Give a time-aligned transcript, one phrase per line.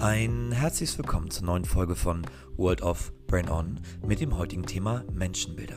[0.00, 2.26] Ein herzliches Willkommen zur neuen Folge von
[2.56, 5.76] World of Brain On mit dem heutigen Thema Menschenbilder.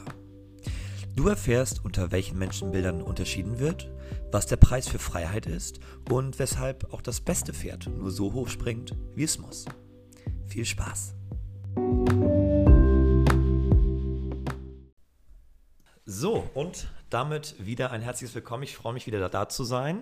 [1.14, 3.92] Du erfährst, unter welchen Menschenbildern unterschieden wird,
[4.32, 8.48] was der Preis für Freiheit ist und weshalb auch das beste Pferd nur so hoch
[8.48, 9.66] springt, wie es muss.
[10.48, 11.16] Viel Spaß!
[16.06, 18.64] So, und damit wieder ein herzliches Willkommen.
[18.64, 20.02] Ich freue mich wieder da zu sein.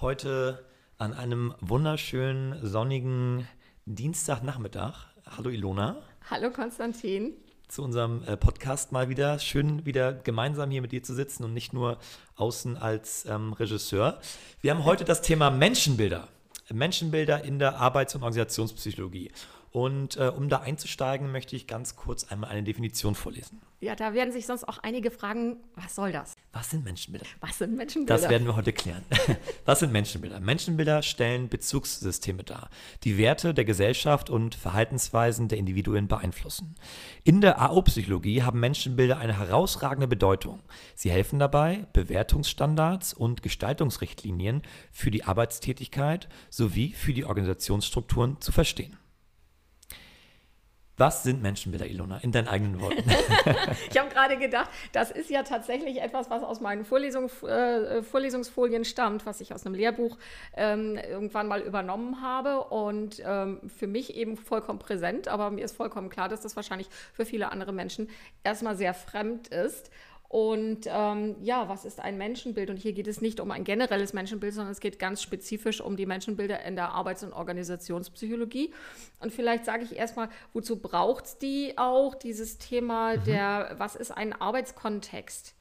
[0.00, 0.64] Heute
[1.02, 3.48] an einem wunderschönen sonnigen
[3.86, 5.08] Dienstagnachmittag.
[5.36, 5.96] Hallo Ilona.
[6.30, 7.32] Hallo Konstantin.
[7.66, 9.40] Zu unserem äh, Podcast mal wieder.
[9.40, 11.98] Schön wieder gemeinsam hier mit dir zu sitzen und nicht nur
[12.36, 14.20] außen als ähm, Regisseur.
[14.60, 16.28] Wir haben heute das Thema Menschenbilder.
[16.72, 19.32] Menschenbilder in der Arbeits- und Organisationspsychologie.
[19.72, 23.62] Und äh, um da einzusteigen, möchte ich ganz kurz einmal eine Definition vorlesen.
[23.80, 26.34] Ja, da werden sich sonst auch einige fragen, was soll das?
[26.52, 27.26] Was sind Menschenbilder?
[27.40, 28.14] Was sind Menschenbilder?
[28.14, 29.02] Das werden wir heute klären.
[29.64, 30.40] was sind Menschenbilder?
[30.40, 32.68] Menschenbilder stellen Bezugssysteme dar,
[33.02, 36.74] die Werte der Gesellschaft und Verhaltensweisen der Individuen beeinflussen.
[37.24, 40.60] In der AO-Psychologie haben Menschenbilder eine herausragende Bedeutung.
[40.94, 48.98] Sie helfen dabei, Bewertungsstandards und Gestaltungsrichtlinien für die Arbeitstätigkeit sowie für die Organisationsstrukturen zu verstehen.
[50.98, 53.02] Was sind Menschenbilder, Ilona, in deinen eigenen Worten?
[53.90, 58.84] ich habe gerade gedacht, das ist ja tatsächlich etwas, was aus meinen Vorlesung, äh, Vorlesungsfolien
[58.84, 60.18] stammt, was ich aus einem Lehrbuch
[60.54, 65.74] ähm, irgendwann mal übernommen habe und ähm, für mich eben vollkommen präsent, aber mir ist
[65.74, 68.10] vollkommen klar, dass das wahrscheinlich für viele andere Menschen
[68.44, 69.90] erstmal sehr fremd ist.
[70.32, 72.70] Und ähm, ja, was ist ein Menschenbild?
[72.70, 75.94] Und hier geht es nicht um ein generelles Menschenbild, sondern es geht ganz spezifisch um
[75.94, 78.72] die Menschenbilder in der Arbeits- und Organisationspsychologie.
[79.20, 83.24] Und vielleicht sage ich erstmal, wozu braucht es die auch, dieses Thema mhm.
[83.24, 85.54] der, was ist ein Arbeitskontext?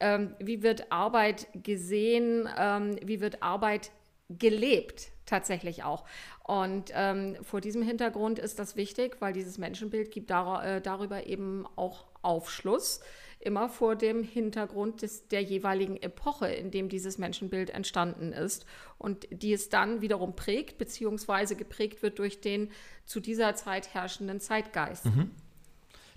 [0.00, 2.46] Ähm, wie wird Arbeit gesehen?
[2.58, 3.90] Ähm, wie wird Arbeit
[4.28, 5.12] gelebt?
[5.30, 6.04] tatsächlich auch.
[6.42, 11.24] Und ähm, vor diesem Hintergrund ist das wichtig, weil dieses Menschenbild gibt dar äh, darüber
[11.24, 13.00] eben auch Aufschluss
[13.40, 18.66] immer vor dem Hintergrund des, der jeweiligen Epoche, in dem dieses Menschenbild entstanden ist
[18.98, 22.70] und die es dann wiederum prägt, beziehungsweise geprägt wird durch den
[23.06, 25.06] zu dieser Zeit herrschenden Zeitgeist.
[25.06, 25.30] Mhm.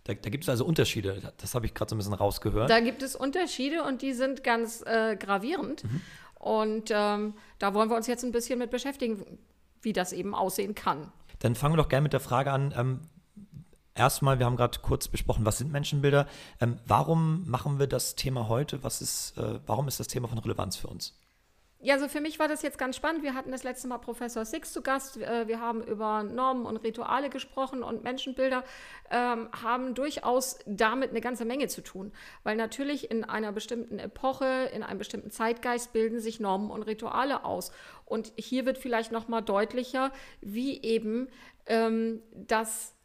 [0.04, 2.70] Da, da, gibt es also Unterschiede, das habe ich gerade so ein bisschen rausgehört.
[2.70, 5.86] Da gibt es Unterschiede und die sind ganz äh, gravierend.
[5.86, 6.02] Mhm.
[6.36, 9.40] Und ähm, da wollen wir uns jetzt ein bisschen mit beschäftigen,
[9.82, 11.10] wie das eben aussehen kann.
[11.40, 13.00] Dann fangen wir doch gerne mit der Frage an, ähm,
[13.96, 16.28] Erstmal, wir haben gerade kurz besprochen, was sind Menschenbilder?
[16.60, 18.84] Ähm, warum machen wir das Thema heute?
[18.84, 21.14] Was ist, äh, warum ist das Thema von Relevanz für uns?
[21.80, 23.24] Ja, also für mich war das jetzt ganz spannend.
[23.24, 25.18] Wir hatten das letzte Mal Professor Six zu Gast.
[25.18, 28.64] Äh, wir haben über Normen und Rituale gesprochen und Menschenbilder
[29.12, 32.14] ähm, haben durchaus damit eine ganze Menge zu tun.
[32.44, 37.44] Weil natürlich in einer bestimmten Epoche, in einem bestimmten Zeitgeist bilden sich Normen und Rituale
[37.44, 37.74] aus.
[38.06, 41.28] Und hier wird vielleicht nochmal deutlicher, wie eben
[41.68, 42.96] ähm, das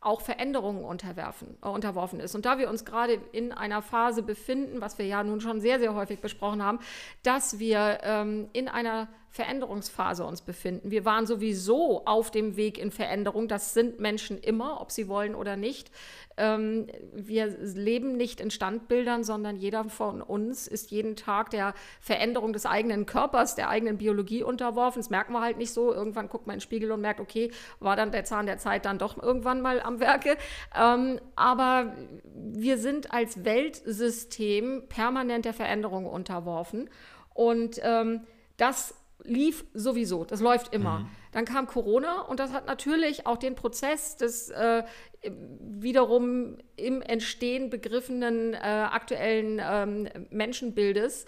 [0.00, 2.34] auch Veränderungen unterwerfen, äh, unterworfen ist.
[2.34, 5.78] Und da wir uns gerade in einer Phase befinden, was wir ja nun schon sehr,
[5.78, 6.78] sehr häufig besprochen haben,
[7.22, 10.90] dass wir ähm, in einer Veränderungsphase uns befinden.
[10.90, 13.46] Wir waren sowieso auf dem Weg in Veränderung.
[13.46, 15.92] Das sind Menschen immer, ob sie wollen oder nicht.
[16.36, 22.52] Ähm, wir leben nicht in Standbildern, sondern jeder von uns ist jeden Tag der Veränderung
[22.52, 24.98] des eigenen Körpers, der eigenen Biologie unterworfen.
[24.98, 25.94] Das merken wir halt nicht so.
[25.94, 28.86] Irgendwann guckt man in den Spiegel und merkt, okay, war dann der Zahn der Zeit
[28.86, 30.36] dann doch irgendwann mal am Werke.
[30.76, 31.94] Ähm, aber
[32.34, 36.90] wir sind als Weltsystem permanent der Veränderung unterworfen.
[37.34, 38.22] Und ähm,
[38.56, 41.00] das lief sowieso, das läuft immer.
[41.00, 41.10] Mhm.
[41.32, 44.84] Dann kam Corona und das hat natürlich auch den Prozess des äh,
[45.22, 51.26] wiederum im Entstehen begriffenen äh, aktuellen ähm, Menschenbildes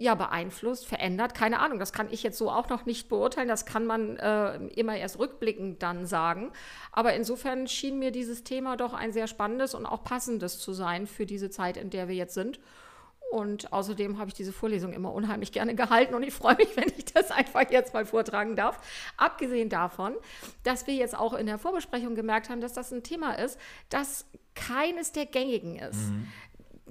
[0.00, 1.34] ja, beeinflusst, verändert.
[1.34, 3.48] Keine Ahnung, das kann ich jetzt so auch noch nicht beurteilen.
[3.48, 6.52] Das kann man äh, immer erst rückblickend dann sagen.
[6.90, 11.06] Aber insofern schien mir dieses Thema doch ein sehr spannendes und auch passendes zu sein
[11.06, 12.60] für diese Zeit, in der wir jetzt sind.
[13.30, 16.88] Und außerdem habe ich diese Vorlesung immer unheimlich gerne gehalten und ich freue mich, wenn
[16.96, 18.80] ich das einfach jetzt mal vortragen darf.
[19.16, 20.16] Abgesehen davon,
[20.64, 23.56] dass wir jetzt auch in der Vorbesprechung gemerkt haben, dass das ein Thema ist,
[23.88, 24.26] das
[24.56, 26.10] keines der gängigen ist.
[26.10, 26.26] Mhm.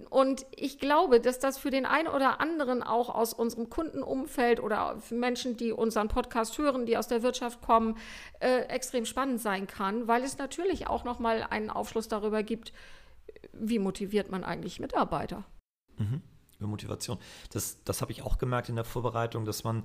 [0.10, 4.98] Und ich glaube, dass das für den einen oder anderen auch aus unserem Kundenumfeld oder
[5.02, 7.98] für Menschen, die unseren Podcast hören, die aus der Wirtschaft kommen,
[8.40, 12.72] äh, extrem spannend sein kann, weil es natürlich auch nochmal einen Aufschluss darüber gibt,
[13.52, 15.44] wie motiviert man eigentlich Mitarbeiter.
[16.00, 16.22] Mhm.
[16.58, 17.18] Über Motivation.
[17.52, 19.84] Das, das habe ich auch gemerkt in der Vorbereitung, dass man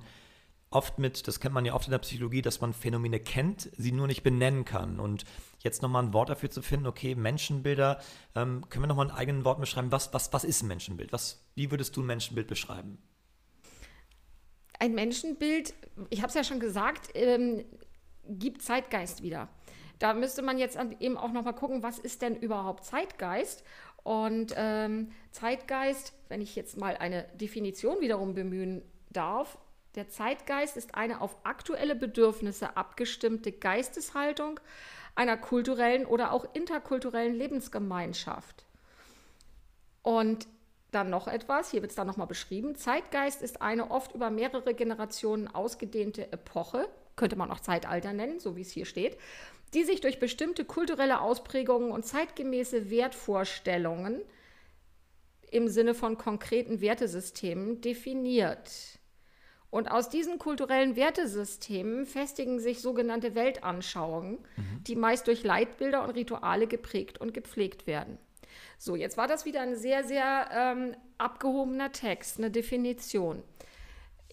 [0.71, 3.91] oft mit, das kennt man ja oft in der Psychologie, dass man Phänomene kennt, sie
[3.91, 4.99] nur nicht benennen kann.
[4.99, 5.23] Und
[5.59, 8.01] jetzt nochmal ein Wort dafür zu finden, okay, Menschenbilder,
[8.35, 9.91] ähm, können wir nochmal ein eigenes Wort beschreiben?
[9.91, 11.13] Was, was, was ist ein Menschenbild?
[11.13, 12.97] Was, wie würdest du ein Menschenbild beschreiben?
[14.79, 15.73] Ein Menschenbild,
[16.09, 17.63] ich habe es ja schon gesagt, ähm,
[18.27, 19.47] gibt Zeitgeist wieder.
[19.99, 23.63] Da müsste man jetzt eben auch nochmal gucken, was ist denn überhaupt Zeitgeist?
[24.05, 29.57] Und ähm, Zeitgeist, wenn ich jetzt mal eine Definition wiederum bemühen darf,
[29.95, 34.59] der Zeitgeist ist eine auf aktuelle Bedürfnisse abgestimmte Geisteshaltung
[35.15, 38.65] einer kulturellen oder auch interkulturellen Lebensgemeinschaft.
[40.03, 40.47] Und
[40.91, 42.75] dann noch etwas, hier wird es dann nochmal beschrieben.
[42.75, 48.55] Zeitgeist ist eine oft über mehrere Generationen ausgedehnte Epoche, könnte man auch Zeitalter nennen, so
[48.55, 49.17] wie es hier steht,
[49.73, 54.21] die sich durch bestimmte kulturelle Ausprägungen und zeitgemäße Wertvorstellungen
[55.51, 58.99] im Sinne von konkreten Wertesystemen definiert.
[59.69, 64.83] Und aus diesen kulturellen Wertesystemen festigen sich sogenannte Weltanschauungen, mhm.
[64.87, 68.17] die meist durch Leitbilder und Rituale geprägt und gepflegt werden.
[68.77, 73.43] So, jetzt war das wieder ein sehr, sehr ähm, abgehobener Text, eine Definition.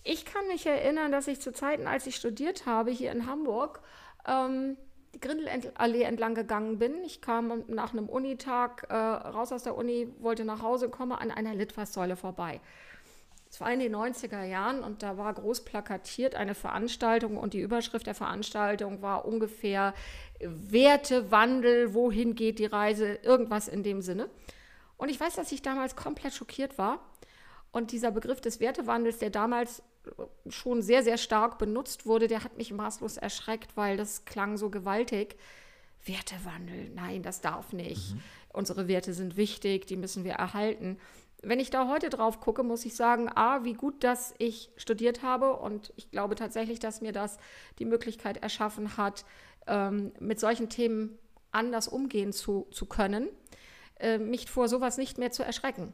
[0.05, 3.81] Ich kann mich erinnern, dass ich zu Zeiten, als ich studiert habe hier in Hamburg,
[4.27, 4.77] ähm,
[5.15, 7.05] die Grindelallee entlang gegangen bin.
[7.05, 11.31] Ich kam nach einem Unitag äh, raus aus der Uni, wollte nach Hause, komme an
[11.31, 12.61] einer Litfaßsäule vorbei.
[13.49, 17.61] Es war in den 90er Jahren und da war groß plakatiert eine Veranstaltung und die
[17.61, 19.93] Überschrift der Veranstaltung war ungefähr
[20.41, 24.31] Wertewandel, wohin geht die Reise, irgendwas in dem Sinne.
[24.97, 27.01] Und ich weiß, dass ich damals komplett schockiert war.
[27.73, 29.83] Und dieser Begriff des Wertewandels, der damals
[30.49, 34.71] schon sehr, sehr stark benutzt wurde, der hat mich maßlos erschreckt, weil das klang so
[34.71, 35.37] gewaltig.
[36.05, 38.15] Wertewandel, nein, das darf nicht.
[38.15, 38.23] Mhm.
[38.53, 40.99] Unsere Werte sind wichtig, die müssen wir erhalten
[41.43, 45.23] wenn ich da heute drauf gucke, muss ich sagen, a, wie gut, dass ich studiert
[45.23, 47.39] habe und ich glaube tatsächlich, dass mir das
[47.79, 49.25] die Möglichkeit erschaffen hat,
[49.67, 51.19] ähm, mit solchen Themen
[51.51, 53.29] anders umgehen zu, zu können,
[53.99, 55.93] äh, mich vor sowas nicht mehr zu erschrecken.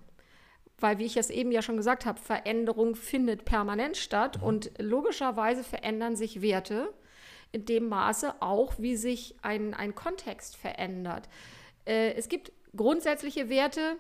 [0.81, 4.45] Weil, wie ich es eben ja schon gesagt habe, Veränderung findet permanent statt mhm.
[4.45, 6.93] und logischerweise verändern sich Werte
[7.53, 11.29] in dem Maße auch, wie sich ein, ein Kontext verändert.
[11.85, 13.97] Äh, es gibt grundsätzliche Werte,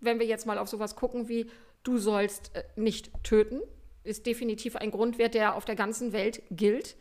[0.00, 1.50] wenn wir jetzt mal auf sowas gucken wie,
[1.82, 3.60] du sollst äh, nicht töten,
[4.04, 6.96] ist definitiv ein Grundwert, der auf der ganzen Welt gilt,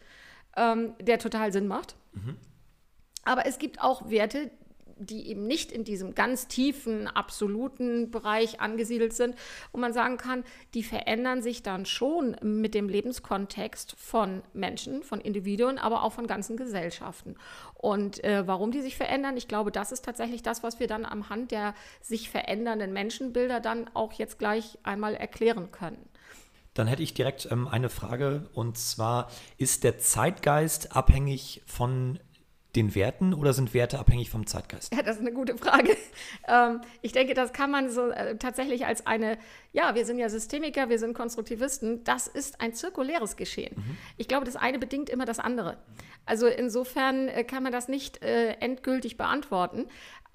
[0.57, 1.95] ähm, der total Sinn macht.
[2.13, 2.37] Mhm.
[3.23, 4.51] Aber es gibt auch Werte,
[4.97, 9.35] die eben nicht in diesem ganz tiefen, absoluten Bereich angesiedelt sind,
[9.71, 10.43] wo man sagen kann,
[10.73, 16.27] die verändern sich dann schon mit dem Lebenskontext von Menschen, von Individuen, aber auch von
[16.27, 17.35] ganzen Gesellschaften.
[17.73, 21.05] Und äh, warum die sich verändern, ich glaube, das ist tatsächlich das, was wir dann
[21.05, 26.09] am Hand der sich verändernden Menschenbilder dann auch jetzt gleich einmal erklären können.
[26.73, 32.19] Dann hätte ich direkt ähm, eine Frage und zwar, ist der Zeitgeist abhängig von
[32.75, 34.93] den Werten oder sind Werte abhängig vom Zeitgeist?
[34.93, 35.95] Ja, das ist eine gute Frage.
[36.45, 39.37] Ähm, ich denke, das kann man so äh, tatsächlich als eine,
[39.71, 43.75] ja, wir sind ja Systemiker, wir sind Konstruktivisten, das ist ein zirkuläres Geschehen.
[43.77, 43.97] Mhm.
[44.17, 45.77] Ich glaube, das eine bedingt immer das andere.
[46.25, 49.87] Also insofern äh, kann man das nicht äh, endgültig beantworten.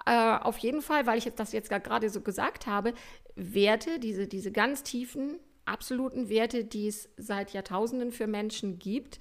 [0.05, 2.93] Äh, auf jeden Fall, weil ich das jetzt gerade so gesagt habe,
[3.35, 9.19] Werte, diese, diese ganz tiefen, absoluten Werte, die es seit Jahrtausenden für Menschen gibt,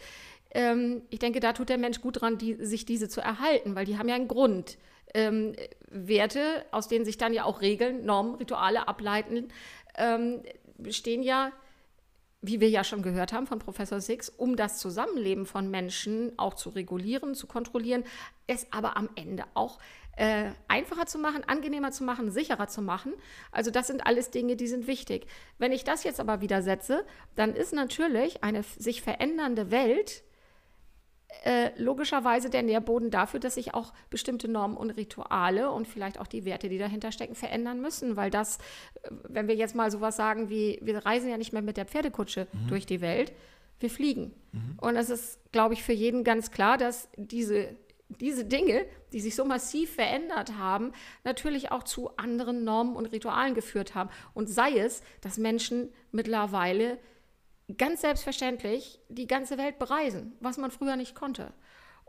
[0.50, 3.84] ähm, ich denke, da tut der Mensch gut dran, die, sich diese zu erhalten, weil
[3.84, 4.78] die haben ja einen Grund.
[5.14, 5.54] Ähm,
[5.90, 9.48] Werte, aus denen sich dann ja auch Regeln, Normen, Rituale ableiten,
[9.96, 10.42] ähm,
[10.76, 11.50] bestehen ja,
[12.42, 16.54] wie wir ja schon gehört haben von Professor Six, um das Zusammenleben von Menschen auch
[16.54, 18.04] zu regulieren, zu kontrollieren,
[18.46, 19.78] es aber am Ende auch
[20.16, 23.14] äh, einfacher zu machen, angenehmer zu machen, sicherer zu machen.
[23.50, 25.26] Also das sind alles Dinge, die sind wichtig.
[25.58, 30.22] Wenn ich das jetzt aber widersetze, dann ist natürlich eine sich verändernde Welt
[31.44, 36.26] äh, logischerweise der Nährboden dafür, dass sich auch bestimmte Normen und Rituale und vielleicht auch
[36.26, 38.16] die Werte, die dahinter stecken, verändern müssen.
[38.16, 38.58] Weil das,
[39.02, 41.84] äh, wenn wir jetzt mal sowas sagen wie, wir reisen ja nicht mehr mit der
[41.84, 42.68] Pferdekutsche mhm.
[42.68, 43.32] durch die Welt,
[43.78, 44.34] wir fliegen.
[44.52, 44.78] Mhm.
[44.80, 47.76] Und es ist, glaube ich, für jeden ganz klar, dass diese,
[48.08, 50.92] diese Dinge, die sich so massiv verändert haben,
[51.24, 54.10] natürlich auch zu anderen Normen und Ritualen geführt haben.
[54.34, 56.98] Und sei es, dass Menschen mittlerweile
[57.76, 61.52] ganz selbstverständlich die ganze Welt bereisen, was man früher nicht konnte.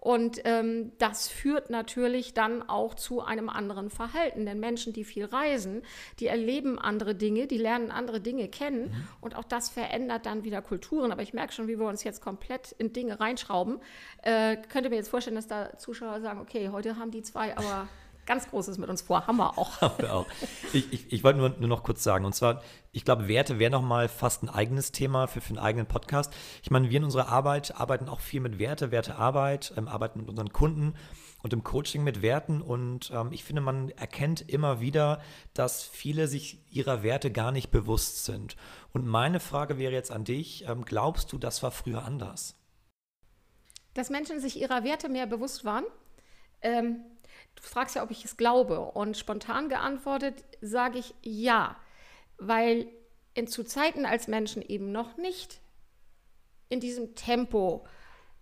[0.02, 4.46] Und ähm, das führt natürlich dann auch zu einem anderen Verhalten.
[4.46, 5.82] Denn Menschen, die viel reisen,
[6.20, 8.92] die erleben andere Dinge, die lernen andere Dinge kennen.
[8.92, 9.08] Mhm.
[9.20, 11.12] Und auch das verändert dann wieder Kulturen.
[11.12, 13.82] Aber ich merke schon, wie wir uns jetzt komplett in Dinge reinschrauben.
[14.22, 17.90] Äh, könnte mir jetzt vorstellen, dass da Zuschauer sagen, okay, heute haben die zwei aber
[18.30, 19.28] ganz Großes mit uns vor.
[19.28, 19.82] Haben wir auch.
[19.82, 20.26] Haben wir auch.
[20.72, 23.72] Ich, ich, ich wollte nur, nur noch kurz sagen, und zwar, ich glaube, Werte wäre
[23.72, 26.34] nochmal fast ein eigenes Thema für, für einen eigenen Podcast.
[26.64, 30.30] Ich meine, wir in unserer Arbeit arbeiten auch viel mit Werte, Wertearbeit, ähm, arbeiten mit
[30.30, 30.94] unseren Kunden
[31.42, 32.62] und im Coaching mit Werten.
[32.62, 35.22] Und ähm, ich finde, man erkennt immer wieder,
[35.54, 38.56] dass viele sich ihrer Werte gar nicht bewusst sind.
[38.94, 42.56] Und meine Frage wäre jetzt an dich, ähm, glaubst du, das war früher anders?
[43.94, 45.84] dass Menschen sich ihrer Werte mehr bewusst waren.
[46.62, 47.02] Ähm,
[47.62, 48.80] du fragst ja, ob ich es glaube.
[48.80, 51.76] Und spontan geantwortet sage ich ja,
[52.38, 52.88] weil
[53.34, 55.62] in, zu Zeiten, als Menschen eben noch nicht
[56.70, 57.86] in diesem Tempo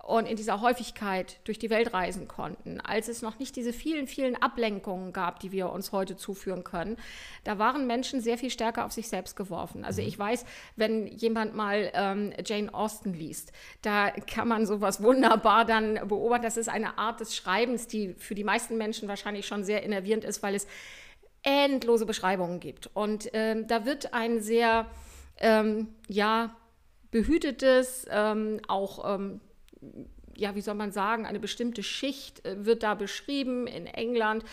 [0.08, 4.08] und in dieser Häufigkeit durch die Welt reisen konnten, als es noch nicht diese vielen,
[4.08, 6.96] vielen Ablenkungen gab, die wir uns heute zuführen können,
[7.44, 9.84] da waren Menschen sehr viel stärker auf sich selbst geworfen.
[9.84, 10.08] Also mhm.
[10.08, 10.46] ich weiß,
[10.78, 16.44] wenn jemand mal ähm, Jane Austen liest, da kann man sowas wunderbar dann beobachten.
[16.44, 20.24] Das ist eine Art des Schreibens, die für die meisten Menschen wahrscheinlich schon sehr innervierend
[20.24, 20.68] ist, weil es
[21.44, 22.90] endlose Beschreibungen gibt.
[22.94, 24.86] Und ähm, da wird ein sehr,
[25.40, 26.56] ähm, ja,
[27.12, 29.42] behütetes, ähm, auch ähm,
[30.38, 34.46] ja, wie soll man sagen, eine bestimmte Schicht äh, wird da beschrieben in England,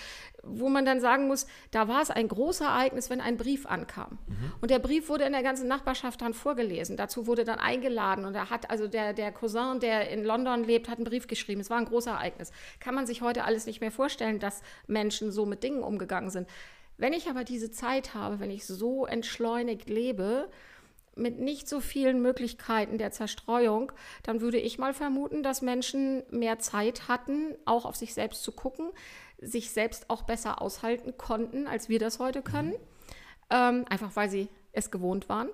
[0.42, 4.18] wo man dann sagen muss, da war es ein großes Ereignis, wenn ein Brief ankam.
[4.26, 4.52] Mhm.
[4.60, 6.96] Und der Brief wurde in der ganzen Nachbarschaft dann vorgelesen.
[6.96, 10.88] Dazu wurde dann eingeladen und er hat, also der, der Cousin, der in London lebt,
[10.88, 11.60] hat einen Brief geschrieben.
[11.60, 12.50] Es war ein großes Ereignis.
[12.80, 16.48] Kann man sich heute alles nicht mehr vorstellen, dass Menschen so mit Dingen umgegangen sind.
[16.96, 20.48] Wenn ich aber diese Zeit habe, wenn ich so entschleunigt lebe,
[21.16, 23.92] mit nicht so vielen Möglichkeiten der Zerstreuung,
[24.22, 28.52] dann würde ich mal vermuten, dass Menschen mehr Zeit hatten, auch auf sich selbst zu
[28.52, 28.90] gucken,
[29.38, 32.76] sich selbst auch besser aushalten konnten, als wir das heute können, mhm.
[33.50, 35.50] ähm, einfach weil sie es gewohnt waren.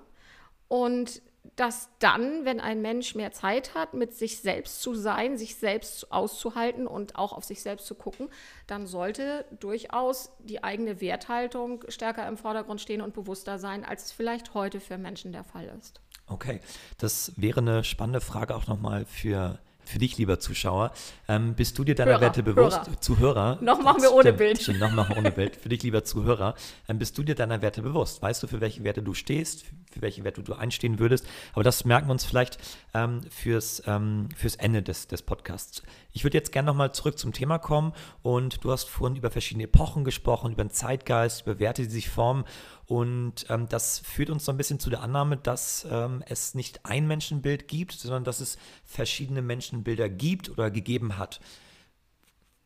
[0.67, 1.21] Und
[1.55, 6.11] dass dann, wenn ein Mensch mehr Zeit hat, mit sich selbst zu sein, sich selbst
[6.11, 8.29] auszuhalten und auch auf sich selbst zu gucken,
[8.67, 14.11] dann sollte durchaus die eigene Werthaltung stärker im Vordergrund stehen und bewusster sein, als es
[14.11, 15.99] vielleicht heute für Menschen der Fall ist.
[16.27, 16.61] Okay,
[16.97, 20.91] das wäre eine spannende Frage auch nochmal für für dich, lieber Zuschauer,
[21.27, 22.85] ähm, bist du dir deiner Hörer, Werte bewusst?
[22.85, 23.01] Hörer.
[23.01, 23.57] Zuhörer.
[23.61, 24.61] Noch machen wir ohne stimmt, Bild.
[24.61, 25.55] Stimmt, noch machen wir ohne Bild.
[25.55, 26.55] Für dich, lieber Zuhörer,
[26.87, 28.21] ähm, bist du dir deiner Werte bewusst?
[28.21, 31.25] Weißt du, für welche Werte du stehst, für welche Werte du einstehen würdest?
[31.53, 32.57] Aber das merken wir uns vielleicht
[32.93, 35.83] ähm, fürs, ähm, fürs Ende des, des Podcasts.
[36.13, 39.65] Ich würde jetzt gerne nochmal zurück zum Thema kommen und du hast vorhin über verschiedene
[39.65, 42.45] Epochen gesprochen, über den Zeitgeist, über Werte, die sich formen
[42.91, 46.85] und ähm, das führt uns so ein bisschen zu der Annahme, dass ähm, es nicht
[46.85, 51.39] ein Menschenbild gibt, sondern dass es verschiedene Menschenbilder gibt oder gegeben hat.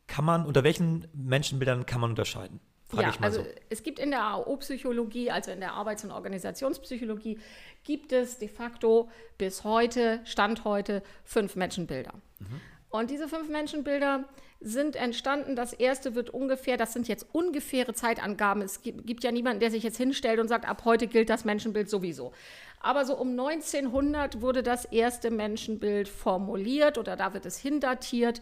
[0.08, 2.58] Kann man, unter welchen Menschenbildern kann man unterscheiden?
[2.92, 3.48] Ja, also so.
[3.70, 7.38] es gibt in der AO-Psychologie, also in der Arbeits- und Organisationspsychologie,
[7.84, 12.14] gibt es de facto bis heute, Stand heute, fünf Menschenbilder.
[12.40, 12.60] Mhm.
[12.98, 14.24] Und diese fünf Menschenbilder
[14.60, 15.54] sind entstanden.
[15.56, 18.62] Das erste wird ungefähr, das sind jetzt ungefähre Zeitangaben.
[18.62, 21.90] Es gibt, ja niemanden, der sich jetzt hinstellt und sagt, ab heute gilt das Menschenbild
[21.90, 22.32] sowieso.
[22.80, 28.40] Aber so um 1900 wurde das erste Menschenbild formuliert oder da wird es hindatiert.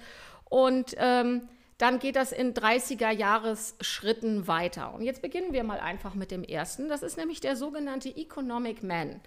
[0.48, 4.94] Und ähm, dann geht das in 30er-Jahres-Schritten weiter.
[4.94, 6.88] Und jetzt beginnen wir mal einfach mit dem ersten.
[6.88, 9.20] Das ist nämlich der sogenannte Economic Man.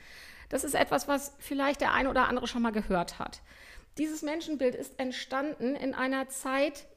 [0.50, 3.42] Das ist etwas, was vielleicht der eine oder andere schon mal gehört hat.
[3.98, 6.88] Dieses Menschenbild ist entstanden in einer Zeit,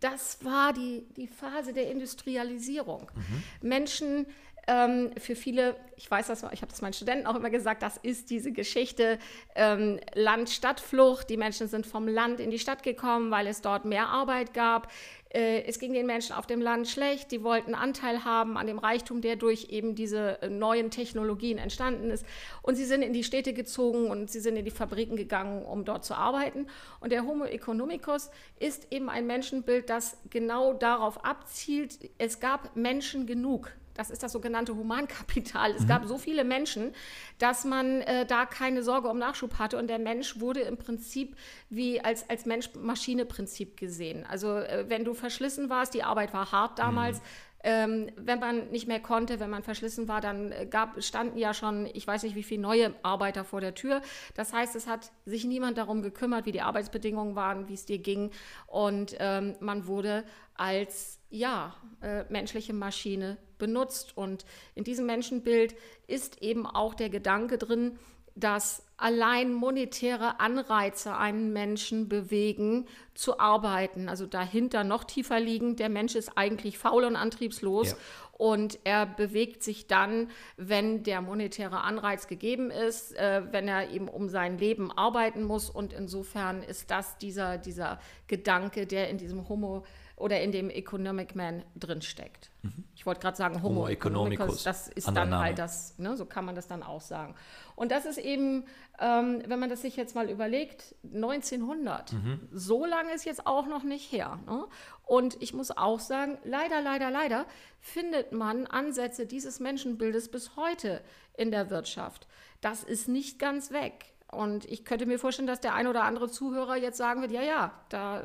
[0.00, 3.10] das war die, die Phase der Industrialisierung.
[3.14, 3.68] Mhm.
[3.68, 4.26] Menschen,
[4.68, 7.96] ähm, für viele, ich weiß das, ich habe das meinen Studenten auch immer gesagt, das
[7.96, 9.18] ist diese Geschichte
[9.54, 11.30] ähm, Land-Stadt-Flucht.
[11.30, 14.92] Die Menschen sind vom Land in die Stadt gekommen, weil es dort mehr Arbeit gab.
[15.30, 18.78] Äh, es ging den Menschen auf dem Land schlecht, die wollten Anteil haben an dem
[18.78, 22.26] Reichtum, der durch eben diese äh, neuen Technologien entstanden ist.
[22.60, 25.86] Und sie sind in die Städte gezogen und sie sind in die Fabriken gegangen, um
[25.86, 26.66] dort zu arbeiten.
[27.00, 33.26] Und der Homo economicus ist eben ein Menschenbild, das genau darauf abzielt, es gab Menschen
[33.26, 33.72] genug.
[33.98, 35.72] Das ist das sogenannte Humankapital.
[35.72, 35.88] Es mhm.
[35.88, 36.92] gab so viele Menschen,
[37.38, 39.76] dass man äh, da keine Sorge um Nachschub hatte.
[39.76, 41.36] Und der Mensch wurde im Prinzip
[41.68, 44.24] wie als, als Mensch-Maschine-Prinzip gesehen.
[44.24, 47.22] Also äh, wenn du verschlissen warst, die Arbeit war hart damals, mhm.
[47.64, 51.52] Ähm, wenn man nicht mehr konnte, wenn man verschlissen war, dann äh, gab, standen ja
[51.52, 54.00] schon, ich weiß nicht, wie viele neue Arbeiter vor der Tür.
[54.34, 57.98] Das heißt, es hat sich niemand darum gekümmert, wie die Arbeitsbedingungen waren, wie es dir
[57.98, 58.30] ging.
[58.68, 60.22] Und ähm, man wurde
[60.54, 64.16] als ja, äh, menschliche Maschine benutzt.
[64.16, 64.44] Und
[64.74, 65.74] in diesem Menschenbild
[66.06, 67.98] ist eben auch der Gedanke drin,
[68.34, 74.08] dass allein monetäre Anreize einen Menschen bewegen, zu arbeiten.
[74.08, 77.90] Also dahinter noch tiefer liegend, der Mensch ist eigentlich faul und antriebslos.
[77.90, 77.96] Ja.
[78.32, 84.06] Und er bewegt sich dann, wenn der monetäre Anreiz gegeben ist, äh, wenn er eben
[84.08, 85.68] um sein Leben arbeiten muss.
[85.68, 89.84] Und insofern ist das dieser, dieser Gedanke, der in diesem Homo
[90.18, 92.50] oder in dem Economic Man drinsteckt.
[92.62, 92.84] Mhm.
[92.94, 95.38] Ich wollte gerade sagen Homo, Homo economicus, das ist dann Name.
[95.38, 97.34] halt das, ne, so kann man das dann auch sagen.
[97.76, 98.64] Und das ist eben,
[99.00, 102.48] ähm, wenn man das sich jetzt mal überlegt, 1900, mhm.
[102.52, 104.38] so lange ist jetzt auch noch nicht her.
[104.46, 104.66] Ne?
[105.06, 107.46] Und ich muss auch sagen, leider, leider, leider
[107.80, 111.00] findet man Ansätze dieses Menschenbildes bis heute
[111.36, 112.26] in der Wirtschaft.
[112.60, 114.12] Das ist nicht ganz weg.
[114.30, 117.42] Und ich könnte mir vorstellen, dass der ein oder andere Zuhörer jetzt sagen wird, ja,
[117.42, 118.22] ja, da,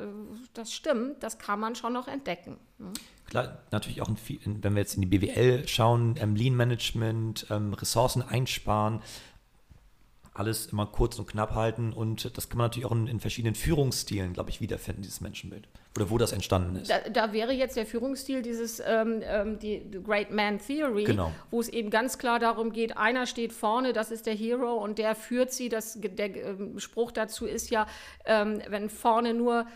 [0.52, 2.58] das stimmt, das kann man schon noch entdecken.
[2.78, 2.92] Ne?
[3.26, 7.72] Klar, natürlich auch, in, wenn wir jetzt in die BWL schauen, ähm, Lean Management, ähm,
[7.72, 9.00] Ressourcen einsparen,
[10.34, 13.54] alles immer kurz und knapp halten und das kann man natürlich auch in, in verschiedenen
[13.54, 15.68] Führungsstilen, glaube ich, wiederfinden, dieses Menschenbild.
[15.96, 16.90] Oder wo das entstanden ist.
[16.90, 21.30] Da, da wäre jetzt der Führungsstil dieses ähm, ähm die, Great Man Theory, genau.
[21.52, 24.98] wo es eben ganz klar darum geht, einer steht vorne, das ist der Hero und
[24.98, 25.68] der führt sie.
[25.68, 27.86] Das, der ähm, Spruch dazu ist ja,
[28.24, 29.66] ähm, wenn vorne nur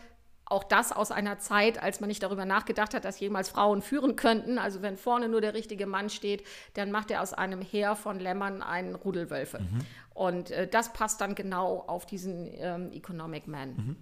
[0.51, 4.17] auch das aus einer Zeit, als man nicht darüber nachgedacht hat, dass jemals Frauen führen
[4.17, 4.59] könnten.
[4.59, 8.19] Also wenn vorne nur der richtige Mann steht, dann macht er aus einem Heer von
[8.19, 9.61] Lämmern einen Rudelwölfe.
[9.61, 9.81] Mhm.
[10.15, 13.69] Und äh, das passt dann genau auf diesen ähm, Economic Man.
[13.71, 13.97] Mhm.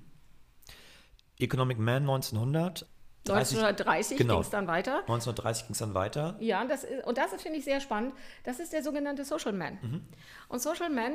[1.38, 2.86] Economic Man 1900.
[3.28, 4.34] 1930 genau.
[4.34, 5.00] ging es dann weiter.
[5.00, 6.36] 1930 ging es dann weiter.
[6.38, 8.14] Ja, das ist, und das finde ich sehr spannend.
[8.44, 9.78] Das ist der sogenannte Social Man.
[9.82, 10.02] Mhm.
[10.48, 11.14] Und Social Man,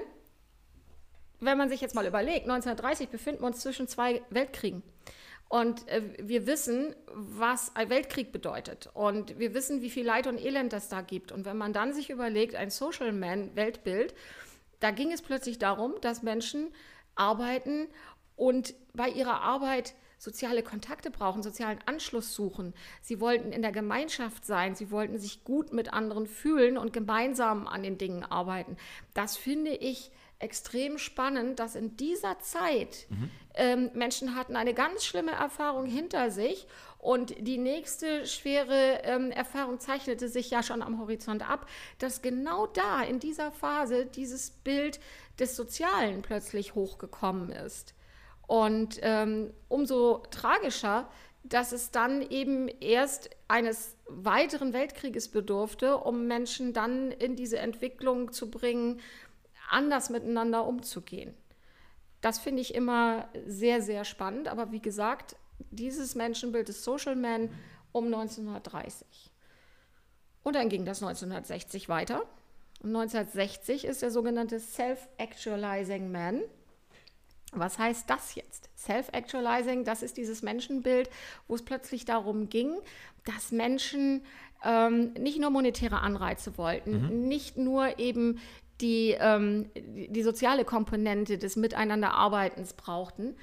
[1.40, 4.84] wenn man sich jetzt mal überlegt, 1930 befinden wir uns zwischen zwei Weltkriegen.
[5.52, 8.90] Und äh, wir wissen, was ein Weltkrieg bedeutet.
[8.94, 11.34] Und wir wissen, wie viel Leid und Elend es da gibt.
[11.34, 14.16] Und wenn man dann sich überlegt, ein Social Man-Weltbild,
[14.80, 16.70] da ging es plötzlich darum, dass Menschen
[17.16, 17.88] arbeiten
[18.38, 22.74] und bei ihrer Arbeit soziale Kontakte brauchen, sozialen Anschluss suchen.
[23.02, 27.68] Sie wollten in der Gemeinschaft sein, sie wollten sich gut mit anderen fühlen und gemeinsam
[27.68, 28.78] an den Dingen arbeiten.
[29.14, 33.32] Das finde ich extrem spannend, dass in dieser Zeit mhm.
[33.56, 36.68] ähm, Menschen hatten eine ganz schlimme Erfahrung hinter sich
[37.02, 41.68] und die nächste schwere ähm, Erfahrung zeichnete sich ja schon am Horizont ab,
[41.98, 45.00] dass genau da in dieser Phase dieses Bild
[45.40, 47.96] des Sozialen plötzlich hochgekommen ist.
[48.46, 51.10] Und ähm, umso tragischer,
[51.44, 58.32] dass es dann eben erst eines weiteren Weltkrieges bedurfte, um Menschen dann in diese Entwicklung
[58.32, 59.00] zu bringen,
[59.72, 61.34] anders miteinander umzugehen.
[62.22, 64.48] Das finde ich immer sehr, sehr spannend.
[64.48, 65.36] Aber wie gesagt,
[65.72, 67.50] dieses Menschenbild des Social Man
[67.92, 69.32] um 1930.
[70.44, 72.22] Und dann ging das 1960 weiter.
[72.82, 76.42] Und 1960 ist der sogenannte Self-Actualizing Man.
[77.54, 78.70] Was heißt das jetzt?
[78.78, 81.10] Self-Actualizing, das ist dieses Menschenbild,
[81.48, 82.80] wo es plötzlich darum ging,
[83.26, 84.24] dass Menschen
[84.64, 87.28] ähm, nicht nur monetäre Anreize wollten, mhm.
[87.28, 88.40] nicht nur eben
[88.82, 93.36] die, ähm, die soziale Komponente des Miteinanderarbeitens brauchten,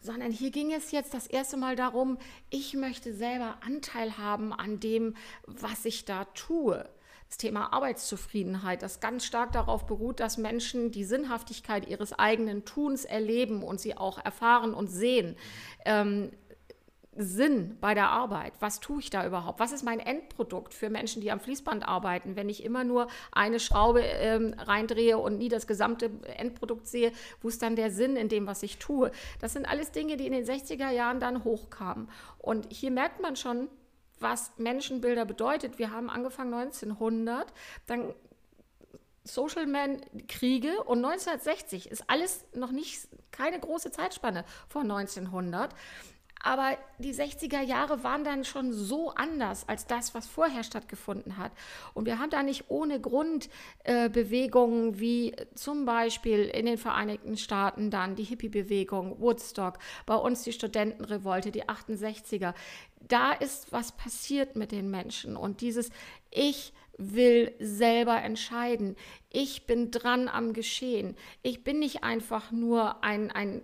[0.00, 2.18] sondern hier ging es jetzt das erste Mal darum,
[2.50, 5.14] ich möchte selber Anteil haben an dem,
[5.46, 6.88] was ich da tue.
[7.28, 13.06] Das Thema Arbeitszufriedenheit, das ganz stark darauf beruht, dass Menschen die Sinnhaftigkeit ihres eigenen Tuns
[13.06, 15.36] erleben und sie auch erfahren und sehen.
[15.86, 16.32] Ähm,
[17.14, 18.54] Sinn bei der Arbeit?
[18.60, 19.60] Was tue ich da überhaupt?
[19.60, 22.36] Was ist mein Endprodukt für Menschen, die am Fließband arbeiten?
[22.36, 27.48] Wenn ich immer nur eine Schraube ähm, reindrehe und nie das gesamte Endprodukt sehe, wo
[27.48, 29.10] ist dann der Sinn in dem, was ich tue?
[29.40, 32.08] Das sind alles Dinge, die in den 60er Jahren dann hochkamen.
[32.38, 33.68] Und hier merkt man schon,
[34.18, 35.78] was Menschenbilder bedeutet.
[35.78, 37.52] Wir haben angefangen 1900,
[37.86, 38.14] dann
[39.24, 45.74] Social Man Kriege und 1960 ist alles noch nicht keine große Zeitspanne vor 1900.
[46.42, 51.52] Aber die 60er Jahre waren dann schon so anders als das, was vorher stattgefunden hat.
[51.94, 53.48] Und wir haben da nicht ohne Grund
[53.84, 60.42] äh, Bewegungen wie zum Beispiel in den Vereinigten Staaten dann die Hippie-Bewegung, Woodstock, bei uns
[60.42, 62.54] die Studentenrevolte, die 68er.
[63.00, 65.36] Da ist was passiert mit den Menschen.
[65.36, 65.90] Und dieses
[66.30, 68.96] Ich will selber entscheiden.
[69.30, 71.16] Ich bin dran am Geschehen.
[71.42, 73.62] Ich bin nicht einfach nur ein, ein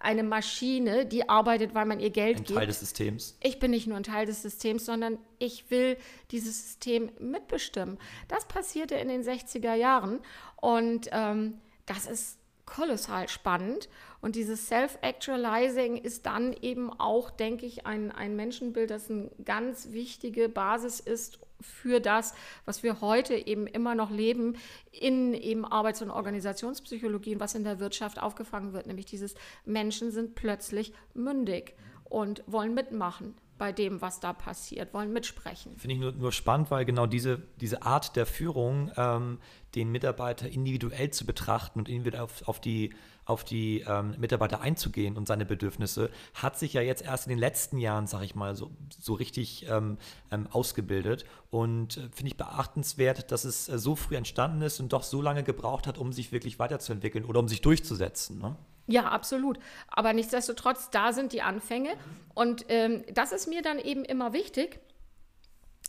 [0.00, 2.50] eine Maschine, die arbeitet, weil man ihr Geld ein gibt.
[2.50, 3.36] Ein Teil des Systems.
[3.40, 5.96] Ich bin nicht nur ein Teil des Systems, sondern ich will
[6.30, 7.98] dieses System mitbestimmen.
[8.28, 10.20] Das passierte in den 60er Jahren
[10.56, 13.88] und ähm, das ist kolossal spannend.
[14.20, 19.92] Und dieses Self-Actualizing ist dann eben auch, denke ich, ein, ein Menschenbild, das eine ganz
[19.92, 24.56] wichtige Basis ist, für das, was wir heute eben immer noch leben
[24.92, 30.10] in eben Arbeits- und Organisationspsychologie und was in der Wirtschaft aufgefangen wird, nämlich dieses Menschen
[30.10, 35.76] sind plötzlich mündig und wollen mitmachen bei dem, was da passiert, wollen mitsprechen.
[35.76, 39.38] Finde ich nur, nur spannend, weil genau diese, diese Art der Führung, ähm,
[39.74, 42.94] den Mitarbeiter individuell zu betrachten und individuell auf, auf die,
[43.28, 47.38] auf die ähm, Mitarbeiter einzugehen und seine Bedürfnisse, hat sich ja jetzt erst in den
[47.38, 49.98] letzten Jahren, sage ich mal, so, so richtig ähm,
[50.32, 51.26] ähm ausgebildet.
[51.50, 55.20] Und äh, finde ich beachtenswert, dass es äh, so früh entstanden ist und doch so
[55.20, 58.38] lange gebraucht hat, um sich wirklich weiterzuentwickeln oder um sich durchzusetzen.
[58.38, 58.56] Ne?
[58.86, 59.58] Ja, absolut.
[59.88, 61.90] Aber nichtsdestotrotz, da sind die Anfänge.
[62.34, 64.80] Und ähm, das ist mir dann eben immer wichtig,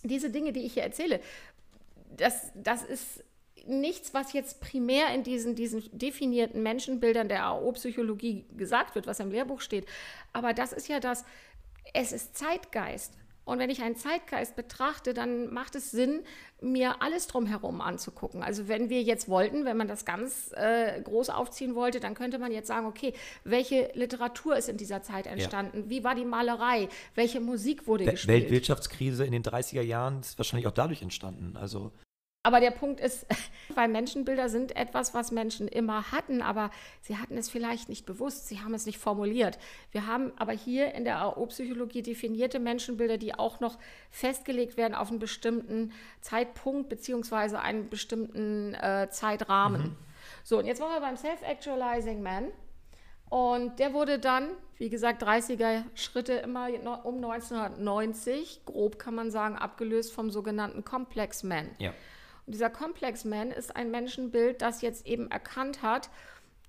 [0.04, 1.21] diese Dinge, die ich hier erzähle,
[2.17, 3.23] das, das ist
[3.67, 9.32] nichts, was jetzt primär in diesen, diesen definierten Menschenbildern der AO-Psychologie gesagt wird, was im
[9.32, 9.86] Lehrbuch steht.
[10.34, 11.26] Aber das ist ja das,
[11.93, 13.13] es ist Zeitgeist.
[13.50, 16.22] Und wenn ich einen Zeitgeist betrachte, dann macht es Sinn,
[16.62, 18.43] mir alles drumherum anzugucken.
[18.43, 22.38] Also wenn wir jetzt wollten, wenn man das ganz äh, groß aufziehen wollte, dann könnte
[22.38, 23.12] man jetzt sagen, okay,
[23.43, 25.86] welche Literatur ist in dieser Zeit entstanden?
[25.86, 25.89] Ja.
[25.89, 26.89] Wie war die Malerei?
[27.15, 28.43] Welche Musik wurde Der gespielt?
[28.43, 31.58] Weltwirtschaftskrise in den 30er Jahren ist wahrscheinlich auch dadurch entstanden.
[31.58, 31.91] Also
[32.41, 33.25] aber der Punkt ist,
[33.75, 36.71] weil Menschenbilder sind etwas, was Menschen immer hatten, aber
[37.02, 39.60] sie hatten es vielleicht nicht bewusst, sie haben es nicht formuliert.
[39.91, 43.78] Wir haben aber hier in der AO-Psychologie definierte Menschenbilder, die auch noch
[44.10, 49.82] festgelegt werden auf einen bestimmten Zeitpunkt beziehungsweise einen bestimmten äh, Zeitrahmen.
[49.82, 49.95] Mhm.
[50.43, 52.47] So, und jetzt waren wir beim Self-Actualizing Man.
[53.30, 56.69] Und der wurde dann, wie gesagt, 30er Schritte immer
[57.04, 61.69] um 1990, grob kann man sagen, abgelöst vom sogenannten Complex Man.
[61.78, 61.93] Ja.
[62.50, 66.10] Dieser Complex Man ist ein Menschenbild, das jetzt eben erkannt hat,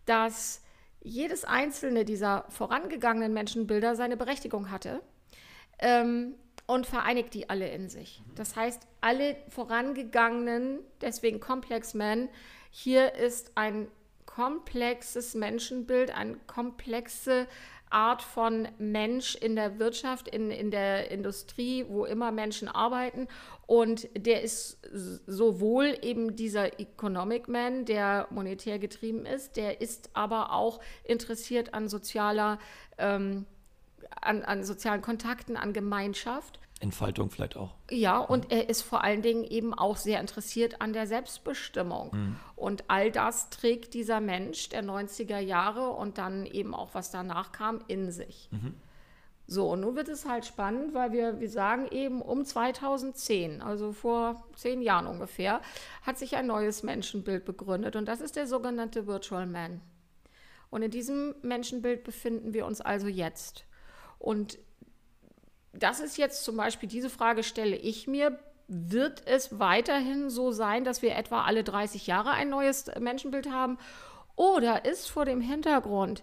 [0.05, 0.63] dass
[1.01, 5.01] jedes einzelne dieser vorangegangenen Menschenbilder seine Berechtigung hatte
[5.79, 6.35] ähm,
[6.67, 8.23] und vereinigt die alle in sich.
[8.35, 12.29] Das heißt, alle vorangegangenen, deswegen Complex Man,
[12.71, 13.89] hier ist ein
[14.27, 17.47] komplexes Menschenbild, eine komplexe
[17.91, 23.27] Art von Mensch in der Wirtschaft, in, in der Industrie, wo immer Menschen arbeiten.
[23.71, 24.81] Und der ist
[25.29, 31.89] sowohl eben dieser Economic Man, der monetär getrieben ist, der ist aber auch interessiert an
[31.89, 32.59] sozialer,
[32.99, 33.47] ähm,
[34.21, 36.59] an, an sozialen Kontakten, an Gemeinschaft.
[36.81, 37.77] Entfaltung vielleicht auch.
[37.93, 42.11] Ja, und er ist vor allen Dingen eben auch sehr interessiert an der Selbstbestimmung.
[42.13, 42.37] Mhm.
[42.57, 47.53] Und all das trägt dieser Mensch der 90er Jahre und dann eben auch, was danach
[47.53, 48.49] kam, in sich.
[48.51, 48.75] Mhm.
[49.53, 53.91] So, und nun wird es halt spannend, weil wir, wir sagen eben um 2010, also
[53.91, 55.61] vor zehn Jahren ungefähr,
[56.03, 59.81] hat sich ein neues Menschenbild begründet und das ist der sogenannte Virtual Man.
[60.71, 63.65] Und in diesem Menschenbild befinden wir uns also jetzt.
[64.21, 64.57] Und
[65.73, 70.85] das ist jetzt zum Beispiel, diese Frage stelle ich mir, wird es weiterhin so sein,
[70.85, 73.79] dass wir etwa alle 30 Jahre ein neues Menschenbild haben?
[74.37, 76.23] Oder ist vor dem Hintergrund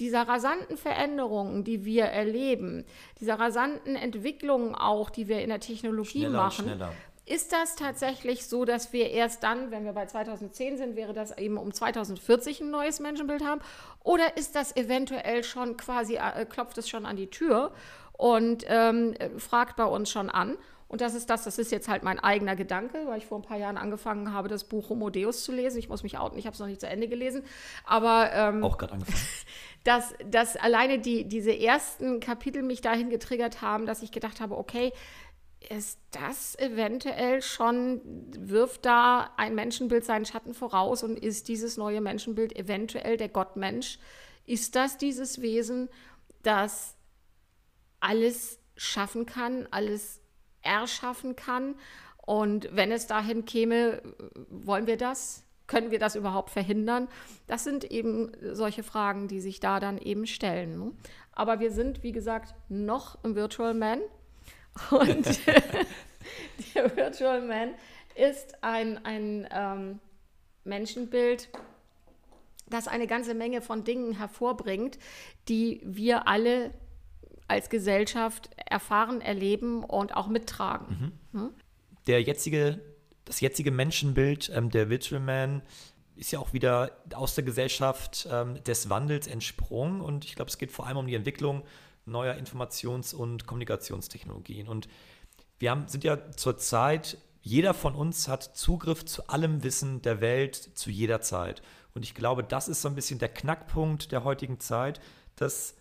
[0.00, 2.84] dieser rasanten Veränderungen, die wir erleben,
[3.20, 6.82] dieser rasanten Entwicklungen auch, die wir in der Technologie schneller machen,
[7.24, 11.36] ist das tatsächlich so, dass wir erst dann, wenn wir bei 2010 sind, wäre das
[11.38, 13.60] eben um 2040 ein neues Menschenbild haben?
[14.02, 17.72] Oder ist das eventuell schon quasi, äh, klopft es schon an die Tür
[18.12, 20.56] und ähm, fragt bei uns schon an.
[20.88, 23.42] Und das ist das, das ist jetzt halt mein eigener Gedanke, weil ich vor ein
[23.42, 25.78] paar Jahren angefangen habe, das Buch Homo Deus zu lesen.
[25.78, 27.44] Ich muss mich outen, ich habe es noch nicht zu Ende gelesen.
[27.86, 29.18] Aber ähm, auch gerade angefangen.
[29.84, 34.56] dass, dass alleine die, diese ersten Kapitel mich dahin getriggert haben, dass ich gedacht habe,
[34.56, 34.92] okay,
[35.68, 38.00] ist das eventuell schon,
[38.36, 43.98] wirft da ein Menschenbild seinen Schatten voraus und ist dieses neue Menschenbild eventuell der Gottmensch?
[44.44, 45.88] Ist das dieses Wesen,
[46.42, 46.96] das
[48.00, 50.20] alles schaffen kann, alles
[50.62, 51.76] erschaffen kann.
[52.24, 54.02] Und wenn es dahin käme,
[54.48, 55.44] wollen wir das?
[55.72, 57.08] Können wir das überhaupt verhindern?
[57.46, 60.78] Das sind eben solche Fragen, die sich da dann eben stellen.
[60.78, 60.92] Ne?
[61.32, 64.00] Aber wir sind, wie gesagt, noch im Virtual Man.
[64.90, 65.40] Und
[66.74, 67.70] der Virtual Man
[68.14, 69.98] ist ein, ein ähm,
[70.64, 71.48] Menschenbild,
[72.68, 74.98] das eine ganze Menge von Dingen hervorbringt,
[75.48, 76.74] die wir alle
[77.48, 81.16] als Gesellschaft erfahren, erleben und auch mittragen.
[81.32, 81.40] Mhm.
[81.40, 81.50] Hm?
[82.06, 82.78] Der jetzige,
[83.24, 84.86] das jetzige Menschenbild, ähm, der
[85.20, 85.62] Man,
[86.16, 90.58] ist ja auch wieder aus der Gesellschaft ähm, des Wandels entsprungen und ich glaube, es
[90.58, 91.62] geht vor allem um die Entwicklung
[92.04, 94.68] neuer Informations- und Kommunikationstechnologien.
[94.68, 94.88] Und
[95.58, 100.56] wir haben, sind ja zurzeit, jeder von uns hat Zugriff zu allem Wissen der Welt
[100.56, 101.62] zu jeder Zeit.
[101.94, 105.00] Und ich glaube, das ist so ein bisschen der Knackpunkt der heutigen Zeit,
[105.36, 105.74] dass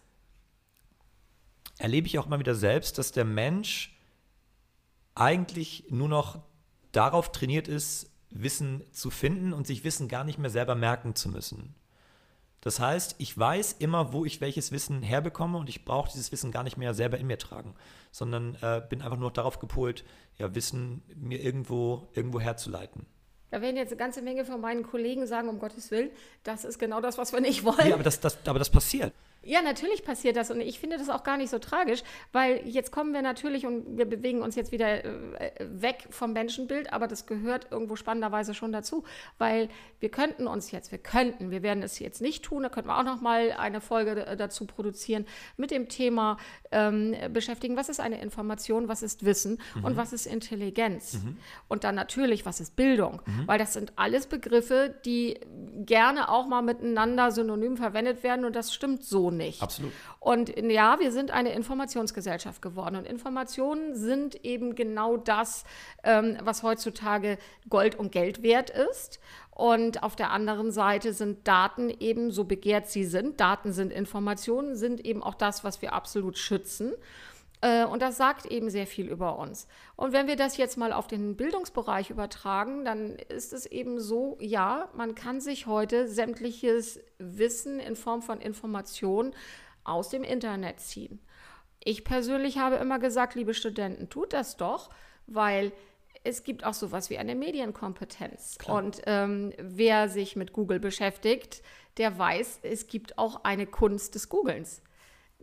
[1.77, 3.97] erlebe ich auch mal wieder selbst, dass der Mensch
[5.15, 6.41] eigentlich nur noch
[6.91, 11.29] darauf trainiert ist, Wissen zu finden und sich Wissen gar nicht mehr selber merken zu
[11.29, 11.75] müssen.
[12.61, 16.51] Das heißt, ich weiß immer, wo ich welches Wissen herbekomme und ich brauche dieses Wissen
[16.51, 17.73] gar nicht mehr selber in mir tragen,
[18.11, 20.05] sondern äh, bin einfach nur darauf gepolt,
[20.37, 23.07] ja, Wissen mir irgendwo, irgendwo herzuleiten.
[23.49, 26.11] Da werden jetzt eine ganze Menge von meinen Kollegen sagen, um Gottes Willen,
[26.43, 27.87] das ist genau das, was wir nicht wollen.
[27.87, 29.11] Ja, aber das, das, aber das passiert.
[29.43, 32.91] Ja, natürlich passiert das und ich finde das auch gar nicht so tragisch, weil jetzt
[32.91, 37.25] kommen wir natürlich und wir bewegen uns jetzt wieder äh, weg vom Menschenbild, aber das
[37.25, 39.03] gehört irgendwo spannenderweise schon dazu,
[39.39, 42.89] weil wir könnten uns jetzt, wir könnten, wir werden es jetzt nicht tun, da könnten
[42.89, 45.25] wir auch noch mal eine Folge dazu produzieren,
[45.57, 46.37] mit dem Thema
[46.71, 49.85] ähm, beschäftigen, was ist eine Information, was ist Wissen mhm.
[49.85, 51.37] und was ist Intelligenz mhm.
[51.67, 53.47] und dann natürlich, was ist Bildung, mhm.
[53.47, 55.39] weil das sind alles Begriffe, die
[55.77, 59.61] gerne auch mal miteinander synonym verwendet werden und das stimmt so nicht.
[59.61, 59.91] Absolut.
[60.19, 62.95] Und ja, wir sind eine Informationsgesellschaft geworden.
[62.95, 65.63] Und Informationen sind eben genau das,
[66.03, 67.37] ähm, was heutzutage
[67.69, 69.19] Gold und Geld wert ist.
[69.51, 74.75] Und auf der anderen Seite sind Daten eben, so begehrt sie sind, Daten sind Informationen,
[74.75, 76.93] sind eben auch das, was wir absolut schützen.
[77.61, 79.67] Äh, und das sagt eben sehr viel über uns.
[79.95, 84.37] Und wenn wir das jetzt mal auf den Bildungsbereich übertragen, dann ist es eben so,
[84.41, 89.33] ja, man kann sich heute sämtliches Wissen in Form von Informationen
[89.83, 91.19] aus dem Internet ziehen.
[91.83, 94.89] Ich persönlich habe immer gesagt, liebe Studenten, tut das doch,
[95.25, 95.71] weil
[96.23, 98.57] es gibt auch sowas wie eine Medienkompetenz.
[98.59, 98.77] Klar.
[98.77, 101.63] Und ähm, wer sich mit Google beschäftigt,
[101.97, 104.83] der weiß, es gibt auch eine Kunst des Googlens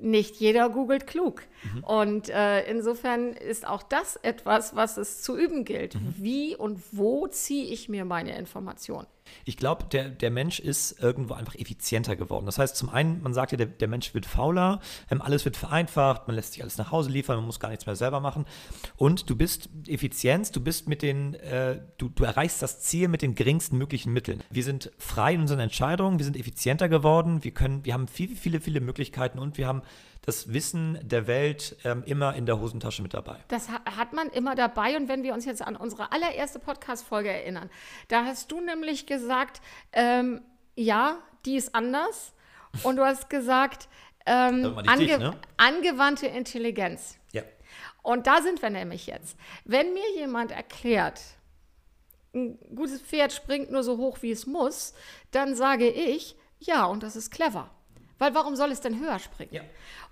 [0.00, 1.42] nicht jeder googelt klug.
[1.74, 1.84] Mhm.
[1.84, 5.94] Und äh, insofern ist auch das etwas, was es zu üben gilt.
[5.94, 6.14] Mhm.
[6.16, 9.06] Wie und wo ziehe ich mir meine Informationen?
[9.44, 12.46] Ich glaube, der, der Mensch ist irgendwo einfach effizienter geworden.
[12.46, 14.80] Das heißt, zum einen, man sagt ja, der, der Mensch wird fauler,
[15.10, 17.86] ähm, alles wird vereinfacht, man lässt sich alles nach Hause liefern, man muss gar nichts
[17.86, 18.46] mehr selber machen.
[18.96, 23.22] Und du bist Effizienz, du bist mit den, äh, du, du erreichst das Ziel mit
[23.22, 24.42] den geringsten möglichen Mitteln.
[24.50, 28.36] Wir sind frei in unseren Entscheidungen, wir sind effizienter geworden, wir können, wir haben viele,
[28.36, 29.82] viele, viele Möglichkeiten und wir haben
[30.22, 33.38] das Wissen der Welt ähm, immer in der Hosentasche mit dabei.
[33.48, 34.96] Das hat man immer dabei.
[34.96, 37.70] Und wenn wir uns jetzt an unsere allererste Podcast-Folge erinnern,
[38.08, 40.42] da hast du nämlich gesagt, ähm,
[40.74, 42.34] ja, die ist anders.
[42.82, 43.88] Und du hast gesagt,
[44.26, 45.34] ähm, ange dich, ne?
[45.56, 47.16] angewandte Intelligenz.
[47.32, 47.42] Ja.
[48.02, 49.36] Und da sind wir nämlich jetzt.
[49.64, 51.20] Wenn mir jemand erklärt,
[52.34, 54.92] ein gutes Pferd springt nur so hoch, wie es muss,
[55.30, 57.70] dann sage ich, ja, und das ist clever.
[58.18, 59.54] Weil warum soll es denn höher springen?
[59.54, 59.62] Ja.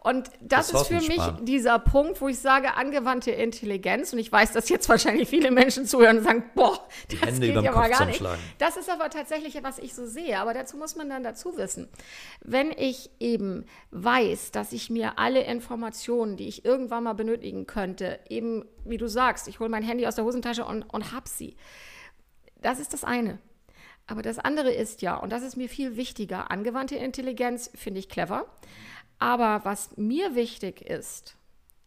[0.00, 4.12] Und das, das ist für mich dieser Punkt, wo ich sage, angewandte Intelligenz.
[4.12, 7.52] Und ich weiß, dass jetzt wahrscheinlich viele Menschen zuhören und sagen, boah, Die das Hände
[7.52, 8.22] geht ja mal gar nicht.
[8.58, 10.38] Das ist aber tatsächlich, was ich so sehe.
[10.38, 11.88] Aber dazu muss man dann dazu wissen.
[12.40, 18.20] Wenn ich eben weiß, dass ich mir alle Informationen, die ich irgendwann mal benötigen könnte,
[18.28, 21.56] eben, wie du sagst, ich hole mein Handy aus der Hosentasche und, und hab sie.
[22.62, 23.40] Das ist das eine.
[24.06, 28.08] Aber das andere ist ja, und das ist mir viel wichtiger, angewandte Intelligenz finde ich
[28.08, 28.46] clever.
[29.18, 31.36] Aber was mir wichtig ist,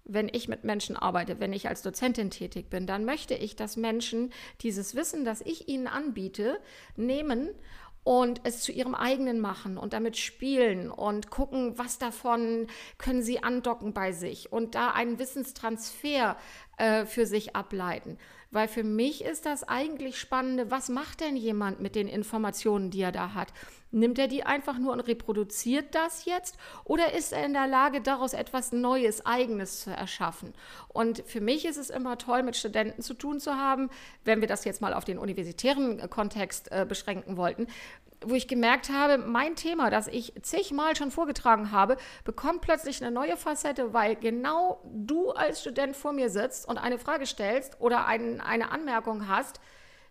[0.03, 3.77] wenn ich mit Menschen arbeite, wenn ich als Dozentin tätig bin, dann möchte ich, dass
[3.77, 6.60] Menschen dieses Wissen, das ich ihnen anbiete,
[6.95, 7.49] nehmen
[8.03, 13.43] und es zu ihrem eigenen machen und damit spielen und gucken, was davon können sie
[13.43, 16.38] andocken bei sich und da einen Wissenstransfer
[16.77, 18.17] äh, für sich ableiten.
[18.51, 23.01] Weil für mich ist das eigentlich Spannende, was macht denn jemand mit den Informationen, die
[23.01, 23.53] er da hat?
[23.91, 26.57] Nimmt er die einfach nur und reproduziert das jetzt?
[26.83, 30.53] Oder ist er in der Lage, daraus etwas Neues, Eigenes zu erschaffen?
[30.88, 33.89] Und für mich ist es immer toll, mit Studenten zu tun zu haben,
[34.25, 37.67] wenn wir das jetzt mal auf den universitären Kontext äh, beschränken wollten,
[38.21, 43.12] wo ich gemerkt habe, mein Thema, das ich zigmal schon vorgetragen habe, bekommt plötzlich eine
[43.12, 48.05] neue Facette, weil genau du als Student vor mir sitzt und eine Frage stellst oder
[48.05, 49.62] ein, eine Anmerkung hast,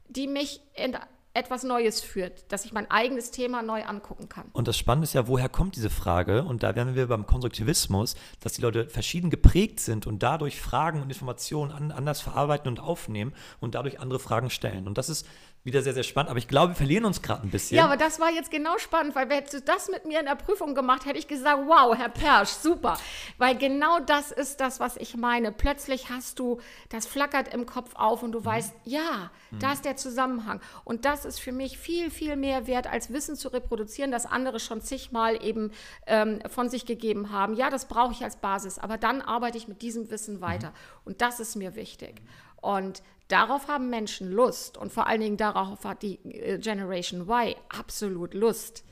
[0.09, 0.97] die mich in
[1.35, 4.47] etwas Neues führt, dass ich mein eigenes Thema neu angucken kann.
[4.53, 6.43] Und das Spannende ist ja, woher kommt diese Frage?
[6.43, 11.01] Und da wären wir beim Konstruktivismus, dass die Leute verschieden geprägt sind und dadurch Fragen
[11.01, 14.89] und Informationen anders verarbeiten und aufnehmen und dadurch andere Fragen stellen.
[14.89, 15.27] Und das ist
[15.65, 16.31] wieder sehr, sehr spannend.
[16.31, 17.77] Aber ich glaube, wir verlieren uns gerade ein bisschen.
[17.77, 20.35] Ja, aber das war jetzt genau spannend, weil hättest du das mit mir in der
[20.35, 22.99] Prüfung gemacht, hätte ich gesagt, wow, Herr Persch, super.
[23.37, 25.53] Weil genau das ist das, was ich meine.
[25.53, 28.45] Plötzlich hast du, das flackert im Kopf auf und du mhm.
[28.45, 29.59] weißt, ja, mhm.
[29.59, 30.61] da ist der Zusammenhang.
[30.85, 34.61] Und das ist für mich viel, viel mehr wert, als Wissen zu reproduzieren, das andere
[34.61, 35.73] schon zigmal eben
[36.07, 37.55] ähm, von sich gegeben haben.
[37.55, 40.69] Ja, das brauche ich als Basis, aber dann arbeite ich mit diesem Wissen weiter.
[40.69, 40.75] Mhm.
[41.05, 42.23] Und das ist mir wichtig.
[42.61, 47.55] Und darauf haben Menschen Lust und vor allen Dingen darauf hat die äh, Generation Y
[47.69, 48.85] absolut Lust.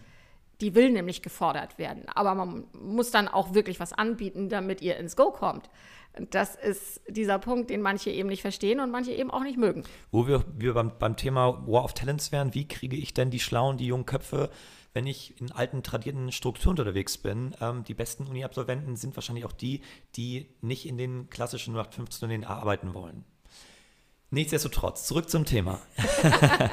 [0.60, 2.04] Die will nämlich gefordert werden.
[2.08, 5.68] Aber man muss dann auch wirklich was anbieten, damit ihr ins Go kommt.
[6.30, 9.84] Das ist dieser Punkt, den manche eben nicht verstehen und manche eben auch nicht mögen.
[10.10, 13.38] Wo wir, wir beim, beim Thema War of Talents wären, wie kriege ich denn die
[13.38, 14.48] schlauen, die jungen Köpfe,
[14.94, 17.54] wenn ich in alten, tradierten Strukturen unterwegs bin?
[17.60, 19.82] Ähm, die besten Uni-Absolventen sind wahrscheinlich auch die,
[20.16, 23.26] die nicht in den klassischen 0815 arbeiten wollen.
[24.30, 25.80] Nichtsdestotrotz, zurück zum Thema.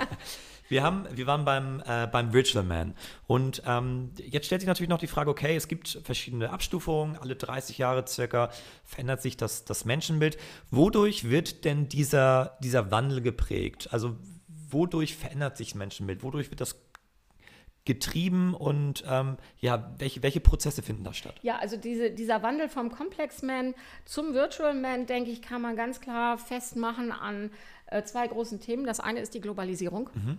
[0.69, 2.95] Wir, haben, wir waren beim, äh, beim Virtual Man.
[3.27, 7.35] Und ähm, jetzt stellt sich natürlich noch die Frage, okay, es gibt verschiedene Abstufungen, alle
[7.35, 8.49] 30 Jahre circa
[8.83, 10.37] verändert sich das, das Menschenbild.
[10.71, 13.89] Wodurch wird denn dieser, dieser Wandel geprägt?
[13.91, 14.15] Also
[14.47, 16.23] wodurch verändert sich das Menschenbild?
[16.23, 16.77] Wodurch wird das
[17.85, 21.35] getrieben und ähm, ja, welche, welche Prozesse finden da statt?
[21.41, 23.73] Ja, also diese, dieser Wandel vom Complex Man
[24.05, 27.51] zum Virtual Man, denke ich, kann man ganz klar festmachen an
[27.87, 28.85] äh, zwei großen Themen.
[28.85, 30.09] Das eine ist die Globalisierung.
[30.13, 30.37] Mhm.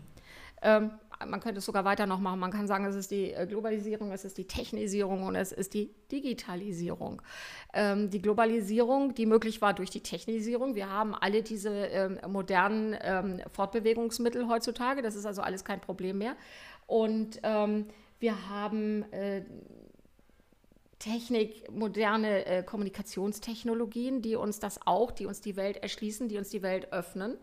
[0.63, 0.91] Ähm,
[1.27, 2.41] man könnte es sogar weiter noch machen.
[2.41, 5.75] Man kann sagen, es ist die äh, Globalisierung, es ist die Technisierung und es ist
[5.75, 7.23] die Digitalisierung.
[7.73, 10.75] Ähm, die Globalisierung, die möglich war durch die Technisierung.
[10.75, 15.03] Wir haben alle diese ähm, modernen ähm, Fortbewegungsmittel heutzutage.
[15.03, 16.37] Das ist also alles kein Problem mehr.
[16.87, 17.87] Und ähm,
[18.18, 19.42] wir haben äh,
[20.99, 26.49] Technik, moderne äh, Kommunikationstechnologien, die uns das auch, die uns die Welt erschließen, die uns
[26.49, 27.37] die Welt öffnen.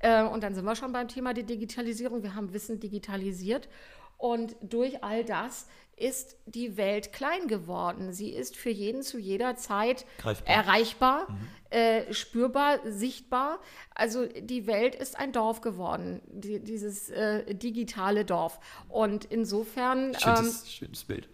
[0.00, 2.22] Äh, und dann sind wir schon beim Thema der Digitalisierung.
[2.22, 3.68] Wir haben Wissen digitalisiert.
[4.18, 8.12] Und durch all das ist die Welt klein geworden.
[8.12, 10.54] Sie ist für jeden zu jeder Zeit Greifbar.
[10.54, 11.48] erreichbar, mhm.
[11.70, 13.60] äh, spürbar, sichtbar.
[13.94, 18.58] Also die Welt ist ein Dorf geworden, die, dieses äh, digitale Dorf.
[18.88, 20.14] Und insofern.
[20.14, 21.28] Schönes, ähm, schönes Bild.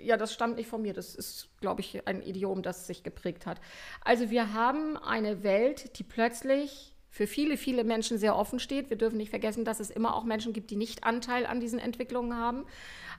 [0.00, 0.94] Ja, das stammt nicht von mir.
[0.94, 3.60] Das ist, glaube ich, ein Idiom, das sich geprägt hat.
[4.00, 8.88] Also wir haben eine Welt, die plötzlich für viele, viele Menschen sehr offen steht.
[8.88, 11.78] Wir dürfen nicht vergessen, dass es immer auch Menschen gibt, die nicht Anteil an diesen
[11.78, 12.64] Entwicklungen haben.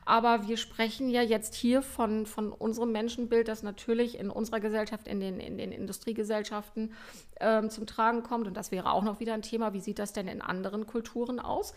[0.05, 5.07] Aber wir sprechen ja jetzt hier von, von unserem Menschenbild, das natürlich in unserer Gesellschaft,
[5.07, 6.93] in den, in den Industriegesellschaften
[7.39, 8.47] ähm, zum Tragen kommt.
[8.47, 9.73] Und das wäre auch noch wieder ein Thema.
[9.73, 11.73] Wie sieht das denn in anderen Kulturen aus?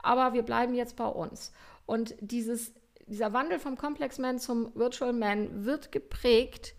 [0.00, 1.52] Aber wir bleiben jetzt bei uns.
[1.86, 2.72] Und dieses,
[3.06, 6.74] dieser Wandel vom Complex Man zum Virtual Man wird geprägt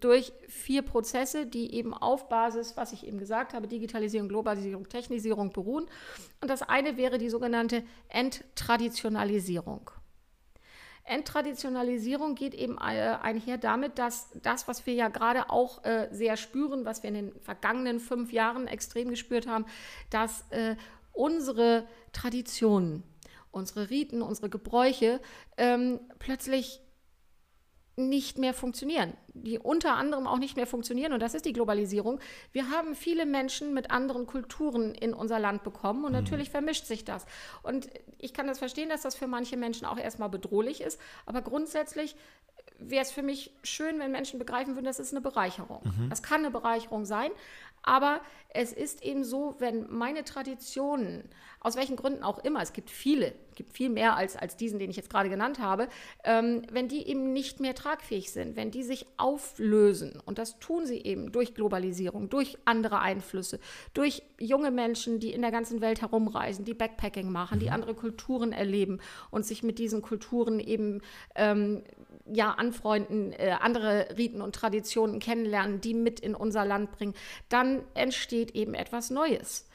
[0.00, 5.52] durch vier Prozesse, die eben auf Basis, was ich eben gesagt habe, Digitalisierung, Globalisierung, Technisierung
[5.52, 5.86] beruhen.
[6.40, 9.90] Und das eine wäre die sogenannte Enttraditionalisierung.
[11.04, 16.36] Enttraditionalisierung geht eben äh, einher damit, dass das, was wir ja gerade auch äh, sehr
[16.36, 19.66] spüren, was wir in den vergangenen fünf Jahren extrem gespürt haben,
[20.10, 20.76] dass äh,
[21.12, 23.02] unsere Traditionen,
[23.50, 25.20] unsere Riten, unsere Gebräuche
[25.56, 26.80] ähm, plötzlich
[27.96, 31.12] nicht mehr funktionieren, die unter anderem auch nicht mehr funktionieren.
[31.12, 32.20] Und das ist die Globalisierung.
[32.52, 36.18] Wir haben viele Menschen mit anderen Kulturen in unser Land bekommen und mhm.
[36.18, 37.26] natürlich vermischt sich das.
[37.62, 40.98] Und ich kann das verstehen, dass das für manche Menschen auch erstmal bedrohlich ist.
[41.26, 42.16] Aber grundsätzlich
[42.78, 45.82] wäre es für mich schön, wenn Menschen begreifen würden, das ist eine Bereicherung.
[45.84, 46.10] Mhm.
[46.10, 47.30] Das kann eine Bereicherung sein.
[47.82, 48.20] Aber
[48.54, 51.24] es ist eben so, wenn meine Traditionen,
[51.60, 54.78] aus welchen Gründen auch immer, es gibt viele, es gibt viel mehr als, als diesen,
[54.78, 55.88] den ich jetzt gerade genannt habe,
[56.24, 60.86] ähm, wenn die eben nicht mehr tragfähig sind, wenn die sich auflösen, und das tun
[60.86, 63.58] sie eben durch Globalisierung, durch andere Einflüsse,
[63.94, 67.72] durch junge Menschen, die in der ganzen Welt herumreisen, die Backpacking machen, die mhm.
[67.72, 71.00] andere Kulturen erleben und sich mit diesen Kulturen eben
[71.36, 71.82] ähm,
[72.26, 77.14] ja, anfreunden, äh, andere Riten und Traditionen kennenlernen, die mit in unser Land bringen,
[77.48, 79.68] dann entsteht eben etwas Neues.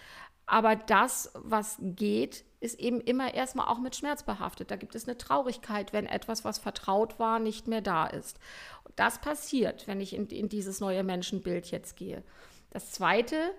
[0.45, 4.71] Aber das, was geht, ist eben immer erstmal auch mit Schmerz behaftet.
[4.71, 8.39] Da gibt es eine Traurigkeit, wenn etwas, was vertraut war, nicht mehr da ist.
[8.95, 12.23] Das passiert, wenn ich in, in dieses neue Menschenbild jetzt gehe.
[12.71, 13.51] Das Zweite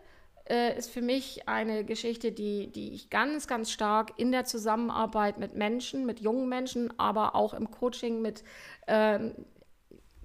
[0.48, 5.38] äh, ist für mich eine Geschichte, die, die ich ganz, ganz stark in der Zusammenarbeit
[5.38, 8.44] mit Menschen, mit jungen Menschen, aber auch im Coaching mit
[8.86, 9.34] ähm,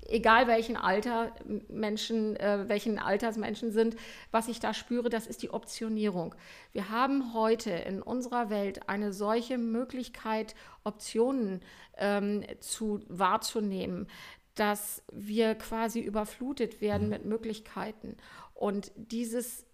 [0.08, 1.34] egal welchen Alter
[1.68, 3.96] Menschen, äh, welchen Alters Menschen sind,
[4.32, 6.36] was ich da spüre, das ist die Optionierung.
[6.72, 11.62] Wir haben heute in unserer Welt eine solche Möglichkeit, Optionen
[11.98, 14.08] ähm, zu wahrzunehmen,
[14.56, 18.18] dass wir quasi überflutet werden mit Möglichkeiten.
[18.54, 19.66] Und dieses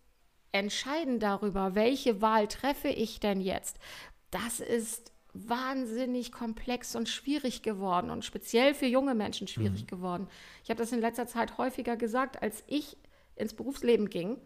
[0.51, 3.77] Entscheiden darüber, welche Wahl treffe ich denn jetzt,
[4.31, 9.87] das ist wahnsinnig komplex und schwierig geworden und speziell für junge Menschen schwierig mhm.
[9.87, 10.27] geworden.
[10.63, 12.97] Ich habe das in letzter Zeit häufiger gesagt, als ich
[13.35, 14.37] ins Berufsleben ging,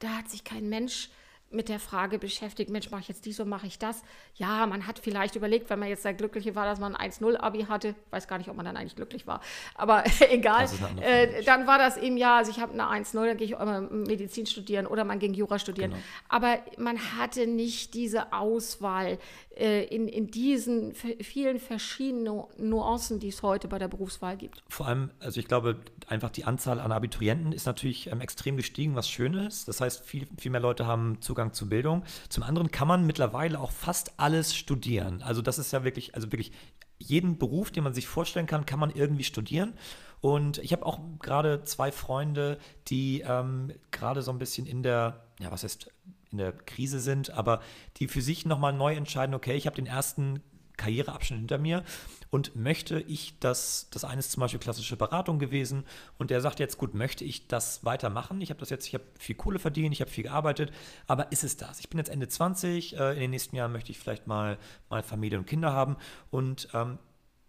[0.00, 1.10] da hat sich kein Mensch
[1.50, 4.02] mit der Frage beschäftigt, Mensch, mache ich jetzt dies oder mache ich das?
[4.36, 7.64] Ja, man hat vielleicht überlegt, wenn man jetzt der Glückliche war, dass man ein 1-0-Abi
[7.64, 9.40] hatte, weiß gar nicht, ob man dann eigentlich glücklich war,
[9.74, 10.68] aber egal,
[11.00, 13.80] äh, dann war das eben, ja, also ich habe eine 1-0, dann gehe ich immer
[13.80, 15.90] Medizin studieren oder man ging Jura studieren.
[15.90, 16.02] Genau.
[16.28, 19.18] Aber man hatte nicht diese Auswahl
[19.56, 24.62] äh, in, in diesen vielen verschiedenen Nuancen, die es heute bei der Berufswahl gibt.
[24.68, 28.94] Vor allem, also ich glaube, einfach die Anzahl an Abiturienten ist natürlich ähm, extrem gestiegen,
[28.94, 29.68] was schön ist.
[29.68, 32.04] Das heißt, viel, viel mehr Leute haben Zugang Zugang zu Bildung.
[32.28, 35.22] Zum anderen kann man mittlerweile auch fast alles studieren.
[35.22, 36.52] Also das ist ja wirklich, also wirklich
[36.98, 39.72] jeden Beruf, den man sich vorstellen kann, kann man irgendwie studieren.
[40.20, 45.24] Und ich habe auch gerade zwei Freunde, die ähm, gerade so ein bisschen in der,
[45.40, 45.90] ja, was heißt
[46.30, 47.60] in der Krise sind, aber
[47.96, 50.42] die für sich nochmal neu entscheiden, okay, ich habe den ersten
[50.76, 51.84] Karriereabschnitt hinter mir
[52.30, 55.84] und möchte ich das, das eine ist zum Beispiel klassische Beratung gewesen
[56.18, 58.40] und der sagt jetzt, gut, möchte ich das weitermachen?
[58.40, 60.72] Ich habe das jetzt, ich habe viel Kohle verdient, ich habe viel gearbeitet,
[61.06, 61.80] aber ist es das?
[61.80, 64.58] Ich bin jetzt Ende 20, äh, in den nächsten Jahren möchte ich vielleicht mal,
[64.88, 65.96] mal Familie und Kinder haben
[66.30, 66.98] und ähm,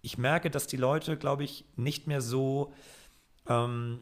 [0.01, 2.73] ich merke, dass die Leute, glaube ich, nicht mehr so
[3.47, 3.99] ähm,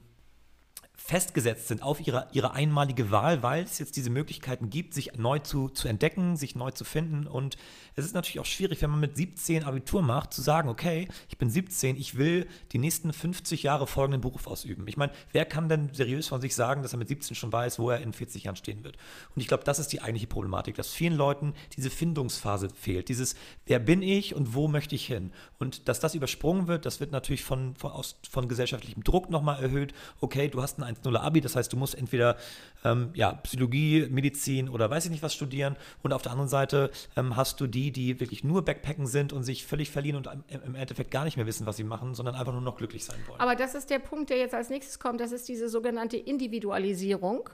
[0.99, 5.39] festgesetzt sind auf ihre, ihre einmalige Wahl, weil es jetzt diese Möglichkeiten gibt, sich neu
[5.39, 7.25] zu, zu entdecken, sich neu zu finden.
[7.25, 7.57] Und
[7.99, 11.37] es ist natürlich auch schwierig, wenn man mit 17 Abitur macht, zu sagen, okay, ich
[11.37, 14.87] bin 17, ich will die nächsten 50 Jahre folgenden Beruf ausüben.
[14.87, 17.79] Ich meine, wer kann denn seriös von sich sagen, dass er mit 17 schon weiß,
[17.79, 18.97] wo er in 40 Jahren stehen wird?
[19.35, 23.09] Und ich glaube, das ist die eigentliche Problematik, dass vielen Leuten diese Findungsphase fehlt.
[23.09, 23.35] Dieses,
[23.65, 25.31] wer bin ich und wo möchte ich hin?
[25.59, 29.61] Und dass das übersprungen wird, das wird natürlich von, von, aus, von gesellschaftlichem Druck nochmal
[29.61, 29.93] erhöht.
[30.21, 32.37] Okay, du hast ein 1-0 Abi, das heißt, du musst entweder
[32.83, 36.91] ähm, ja, Psychologie, Medizin oder weiß ich nicht was studieren und auf der anderen Seite
[37.15, 40.75] ähm, hast du die, die wirklich nur Backpacken sind und sich völlig verlieren und im
[40.75, 43.39] Endeffekt gar nicht mehr wissen, was sie machen, sondern einfach nur noch glücklich sein wollen.
[43.39, 47.49] Aber das ist der Punkt, der jetzt als nächstes kommt, das ist diese sogenannte Individualisierung.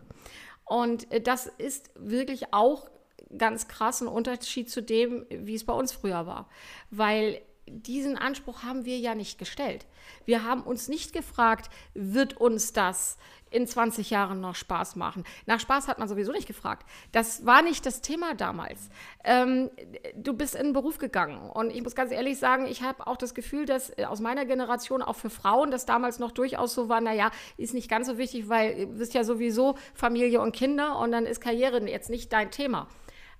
[0.65, 2.89] Und äh, das ist wirklich auch
[3.37, 6.49] ganz krass ein Unterschied zu dem, wie es bei uns früher war.
[6.91, 9.85] Weil diesen Anspruch haben wir ja nicht gestellt.
[10.25, 13.17] Wir haben uns nicht gefragt, wird uns das
[13.55, 15.23] in 20 Jahren noch Spaß machen?
[15.45, 16.85] Nach Spaß hat man sowieso nicht gefragt.
[17.11, 18.89] Das war nicht das Thema damals.
[19.23, 19.71] Ähm,
[20.15, 23.17] du bist in den Beruf gegangen und ich muss ganz ehrlich sagen, ich habe auch
[23.17, 26.89] das Gefühl, dass äh, aus meiner Generation auch für Frauen das damals noch durchaus so
[26.89, 30.99] war, naja, ist nicht ganz so wichtig, weil du bist ja sowieso Familie und Kinder
[30.99, 32.87] und dann ist Karriere jetzt nicht dein Thema.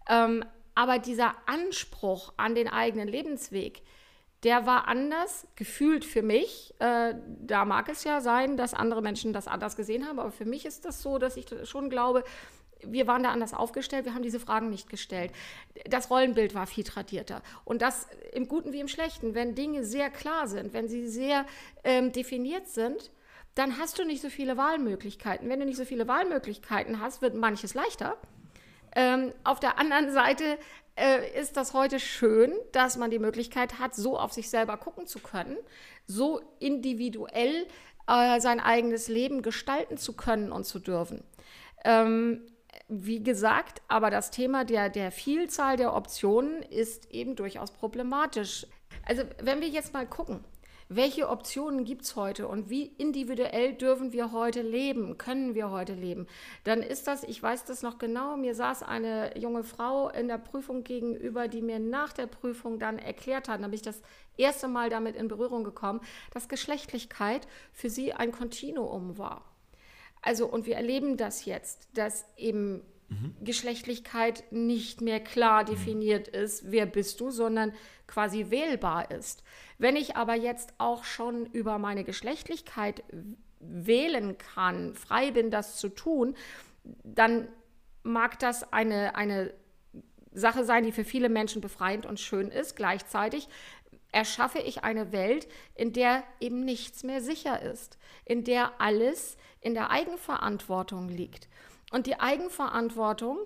[0.10, 0.44] Ähm,
[0.76, 3.82] aber dieser Anspruch an den eigenen Lebensweg,
[4.44, 6.74] der war anders gefühlt für mich.
[6.80, 10.46] Äh, da mag es ja sein, dass andere Menschen das anders gesehen haben, aber für
[10.46, 12.24] mich ist das so, dass ich schon glaube,
[12.84, 15.32] wir waren da anders aufgestellt, wir haben diese Fragen nicht gestellt.
[15.90, 17.42] Das Rollenbild war viel tradierter.
[17.64, 19.34] Und das im Guten wie im Schlechten.
[19.34, 21.46] Wenn Dinge sehr klar sind, wenn sie sehr
[21.84, 23.12] ähm, definiert sind,
[23.56, 25.50] dann hast du nicht so viele Wahlmöglichkeiten.
[25.50, 28.18] Wenn du nicht so viele Wahlmöglichkeiten hast, wird manches leichter.
[28.96, 30.58] Ähm, auf der anderen Seite
[30.96, 35.08] äh, ist das heute schön, dass man die Möglichkeit hat, so auf sich selber gucken
[35.08, 35.58] zu können,
[36.08, 37.68] so individuell
[38.08, 41.24] äh, sein eigenes Leben gestalten zu können und zu dürfen.
[41.84, 42.42] Ähm,
[42.88, 48.68] wie gesagt, aber das Thema der, der Vielzahl der Optionen ist eben durchaus problematisch.
[49.06, 50.44] Also wenn wir jetzt mal gucken,
[50.88, 55.94] welche Optionen gibt es heute und wie individuell dürfen wir heute leben, können wir heute
[55.94, 56.28] leben,
[56.64, 60.38] dann ist das, ich weiß das noch genau, mir saß eine junge Frau in der
[60.38, 64.02] Prüfung gegenüber, die mir nach der Prüfung dann erklärt hat, da habe ich das
[64.38, 66.02] erste Mal damit in Berührung gekommen,
[66.34, 69.44] dass Geschlechtlichkeit für sie ein Kontinuum war.
[70.22, 73.36] Also, und wir erleben das jetzt, dass eben mhm.
[73.42, 75.68] Geschlechtlichkeit nicht mehr klar mhm.
[75.68, 77.74] definiert ist, wer bist du, sondern
[78.08, 79.44] quasi wählbar ist.
[79.78, 83.04] Wenn ich aber jetzt auch schon über meine Geschlechtlichkeit
[83.60, 86.36] wählen kann, frei bin, das zu tun,
[87.04, 87.48] dann
[88.04, 89.54] mag das eine, eine
[90.32, 92.76] Sache sein, die für viele Menschen befreiend und schön ist.
[92.76, 93.48] Gleichzeitig
[94.12, 99.74] erschaffe ich eine Welt, in der eben nichts mehr sicher ist, in der alles in
[99.74, 101.50] der Eigenverantwortung liegt.
[101.92, 103.38] Und die Eigenverantwortung,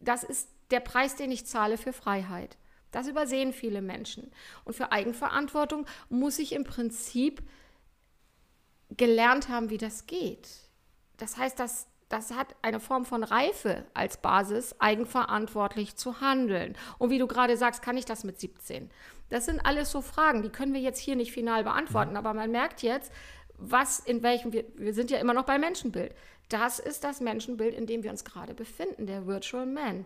[0.00, 2.56] das ist der Preis, den ich zahle für Freiheit.
[2.90, 4.30] Das übersehen viele Menschen.
[4.64, 7.42] Und für Eigenverantwortung muss ich im Prinzip
[8.96, 10.48] gelernt haben, wie das geht.
[11.16, 16.76] Das heißt, das, das hat eine Form von Reife als Basis, eigenverantwortlich zu handeln.
[16.98, 18.90] Und wie du gerade sagst, kann ich das mit 17?
[19.30, 22.18] Das sind alles so Fragen, die können wir jetzt hier nicht final beantworten, mhm.
[22.18, 23.10] aber man merkt jetzt,
[23.62, 26.14] was in welchem, wir, wir sind ja immer noch bei Menschenbild.
[26.48, 30.04] Das ist das Menschenbild, in dem wir uns gerade befinden, der Virtual Man.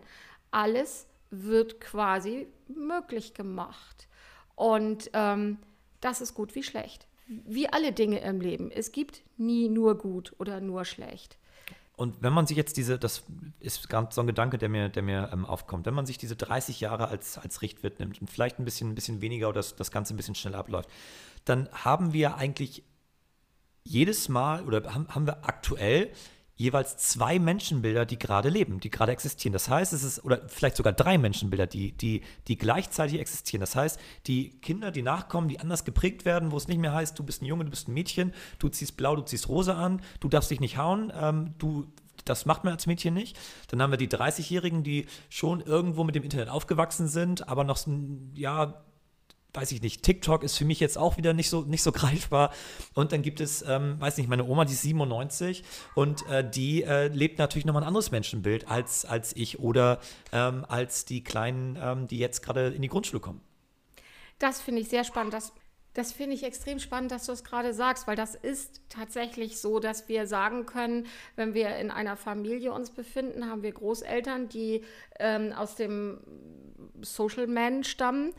[0.51, 4.07] Alles wird quasi möglich gemacht.
[4.55, 5.57] Und ähm,
[5.99, 7.07] das ist gut wie schlecht.
[7.27, 8.71] Wie alle Dinge im Leben.
[8.71, 11.37] Es gibt nie nur gut oder nur schlecht.
[11.97, 13.23] Und wenn man sich jetzt diese, das
[13.59, 16.35] ist ganz so ein Gedanke, der mir, der mir ähm, aufkommt, wenn man sich diese
[16.35, 19.75] 30 Jahre als, als Richtwert nimmt und vielleicht ein bisschen, ein bisschen weniger oder das,
[19.75, 20.89] das Ganze ein bisschen schneller abläuft,
[21.43, 22.83] dann haben wir eigentlich
[23.87, 26.11] jedes Mal oder haben, wir aktuell
[26.55, 29.53] jeweils zwei Menschenbilder, die gerade leben, die gerade existieren.
[29.53, 33.61] Das heißt, es ist, oder vielleicht sogar drei Menschenbilder, die, die, die gleichzeitig existieren.
[33.61, 37.17] Das heißt, die Kinder, die nachkommen, die anders geprägt werden, wo es nicht mehr heißt,
[37.17, 40.01] du bist ein Junge, du bist ein Mädchen, du ziehst blau, du ziehst rosa an,
[40.19, 41.85] du darfst dich nicht hauen, ähm, du
[42.25, 43.37] das macht man als Mädchen nicht.
[43.69, 47.79] Dann haben wir die 30-Jährigen, die schon irgendwo mit dem Internet aufgewachsen sind, aber noch
[48.33, 48.83] ja,
[49.57, 52.53] weiß ich nicht, TikTok ist für mich jetzt auch wieder nicht so, nicht so greifbar.
[52.93, 55.63] Und dann gibt es, ähm, weiß nicht, meine Oma, die ist 97
[55.95, 59.99] und äh, die äh, lebt natürlich nochmal ein anderes Menschenbild als, als ich oder
[60.31, 63.41] ähm, als die Kleinen, ähm, die jetzt gerade in die Grundschule kommen.
[64.37, 65.33] Das finde ich sehr spannend.
[65.33, 65.51] Das,
[65.95, 69.79] das finde ich extrem spannend, dass du es gerade sagst, weil das ist tatsächlich so,
[69.79, 74.83] dass wir sagen können, wenn wir in einer Familie uns befinden, haben wir Großeltern, die
[75.19, 76.19] ähm, aus dem
[77.01, 78.35] Social Man stammen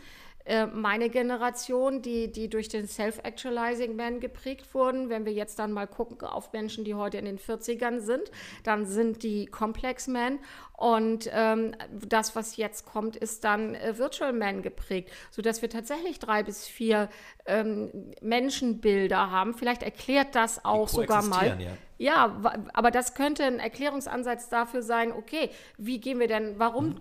[0.49, 5.11] äh, meine Generation, die, die durch den Self-Actualizing Man geprägt wurden.
[5.11, 8.31] Wenn wir jetzt dann mal gucken auf Menschen, die heute in den 40ern sind,
[8.65, 10.39] dann sind die Complex Men.
[10.73, 16.19] Und ähm, das, was jetzt kommt, ist dann äh, Virtual Man geprägt, sodass wir tatsächlich
[16.19, 17.11] drei bis vier
[17.45, 17.91] ähm,
[18.23, 19.53] Menschenbilder haben.
[19.53, 21.61] Vielleicht erklärt das auch sogar mal.
[21.61, 21.71] Ja.
[22.01, 22.41] Ja,
[22.75, 27.01] aber das könnte ein Erklärungsansatz dafür sein, okay, wie gehen wir denn, warum mhm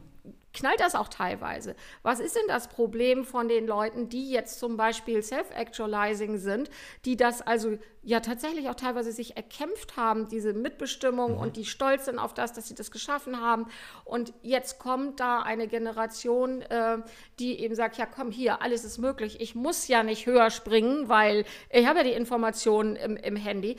[0.58, 1.76] knallt das auch teilweise.
[2.02, 6.70] Was ist denn das Problem von den Leuten, die jetzt zum Beispiel Self-Actualizing sind,
[7.06, 11.40] die das also ja tatsächlich auch teilweise sich erkämpft haben, diese Mitbestimmung mhm.
[11.40, 13.68] und die stolz sind auf das, dass sie das geschaffen haben.
[14.04, 16.98] Und jetzt kommt da eine Generation, äh,
[17.38, 19.40] die eben sagt, ja komm hier, alles ist möglich.
[19.40, 23.78] Ich muss ja nicht höher springen, weil ich habe ja die Informationen im, im Handy.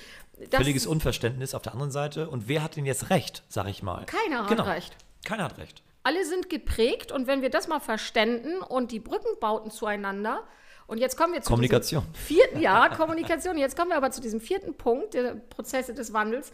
[0.50, 2.30] Das Völliges Unverständnis auf der anderen Seite.
[2.30, 4.04] Und wer hat denn jetzt recht, sag ich mal?
[4.04, 4.64] Keiner hat genau.
[4.64, 4.96] recht.
[5.24, 9.38] Keiner hat recht alle sind geprägt und wenn wir das mal verständen und die Brücken
[9.40, 10.42] bauten zueinander,
[10.86, 12.02] und jetzt kommen wir zu Kommunikation.
[12.14, 13.58] vierten, ja, Kommunikation.
[13.58, 16.50] Jetzt kommen wir aber zu diesem vierten Punkt der Prozesse des Wandels.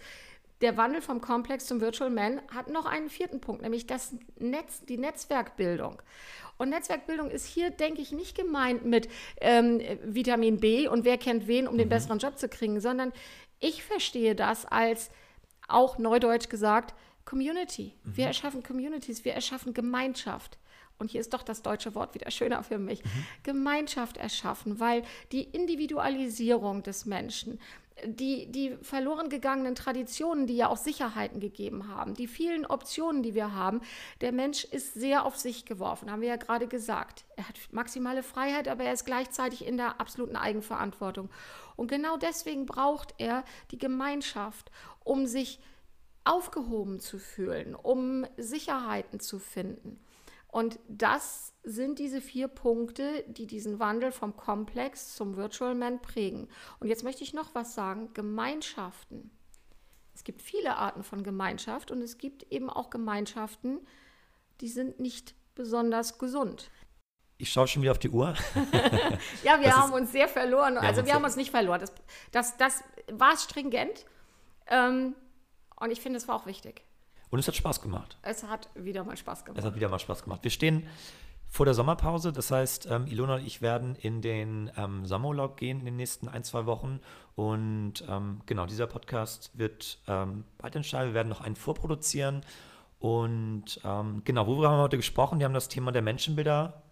[0.60, 4.84] Der Wandel vom Komplex zum Virtual Man hat noch einen vierten Punkt, nämlich das Netz,
[4.86, 6.02] die Netzwerkbildung.
[6.56, 9.08] Und Netzwerkbildung ist hier, denke ich, nicht gemeint mit
[9.40, 11.90] ähm, Vitamin B und wer kennt wen, um den mhm.
[11.90, 13.12] besseren Job zu kriegen, sondern
[13.60, 15.10] ich verstehe das als,
[15.68, 16.94] auch neudeutsch gesagt,
[17.24, 17.94] Community.
[18.04, 18.16] Mhm.
[18.16, 20.58] Wir erschaffen Communities, wir erschaffen Gemeinschaft.
[20.98, 23.04] Und hier ist doch das deutsche Wort wieder schöner für mich.
[23.04, 23.26] Mhm.
[23.42, 25.02] Gemeinschaft erschaffen, weil
[25.32, 27.58] die Individualisierung des Menschen,
[28.04, 33.34] die, die verloren gegangenen Traditionen, die ja auch Sicherheiten gegeben haben, die vielen Optionen, die
[33.34, 33.82] wir haben,
[34.20, 37.24] der Mensch ist sehr auf sich geworfen, haben wir ja gerade gesagt.
[37.36, 41.30] Er hat maximale Freiheit, aber er ist gleichzeitig in der absoluten Eigenverantwortung.
[41.76, 44.70] Und genau deswegen braucht er die Gemeinschaft,
[45.04, 45.73] um sich zu
[46.24, 50.00] aufgehoben zu fühlen, um Sicherheiten zu finden.
[50.48, 56.48] Und das sind diese vier Punkte, die diesen Wandel vom Komplex zum Virtual Man prägen.
[56.78, 58.14] Und jetzt möchte ich noch was sagen.
[58.14, 59.30] Gemeinschaften.
[60.14, 63.80] Es gibt viele Arten von Gemeinschaft und es gibt eben auch Gemeinschaften,
[64.60, 66.70] die sind nicht besonders gesund.
[67.36, 68.34] Ich schaue schon wieder auf die Uhr.
[69.42, 70.74] ja, wir das haben ist, uns sehr verloren.
[70.74, 71.80] Wir also haben wir haben uns nicht verloren.
[71.80, 71.92] Das,
[72.30, 74.06] das, das war stringent.
[74.68, 75.16] Ähm,
[75.84, 76.82] und ich finde, es war auch wichtig.
[77.30, 78.16] Und es hat Spaß gemacht.
[78.22, 79.58] Es hat wieder mal Spaß gemacht.
[79.58, 80.40] Es hat wieder mal Spaß gemacht.
[80.42, 80.86] Wir stehen
[81.48, 82.32] vor der Sommerpause.
[82.32, 86.28] Das heißt, ähm, Ilona und ich werden in den ähm, Sommerurlaub gehen in den nächsten
[86.28, 87.00] ein, zwei Wochen.
[87.34, 91.06] Und ähm, genau, dieser Podcast wird ähm, bald entstehen.
[91.08, 92.46] Wir werden noch einen vorproduzieren.
[92.98, 95.38] Und ähm, genau, worüber haben wir heute gesprochen?
[95.38, 96.83] Wir haben das Thema der Menschenbilder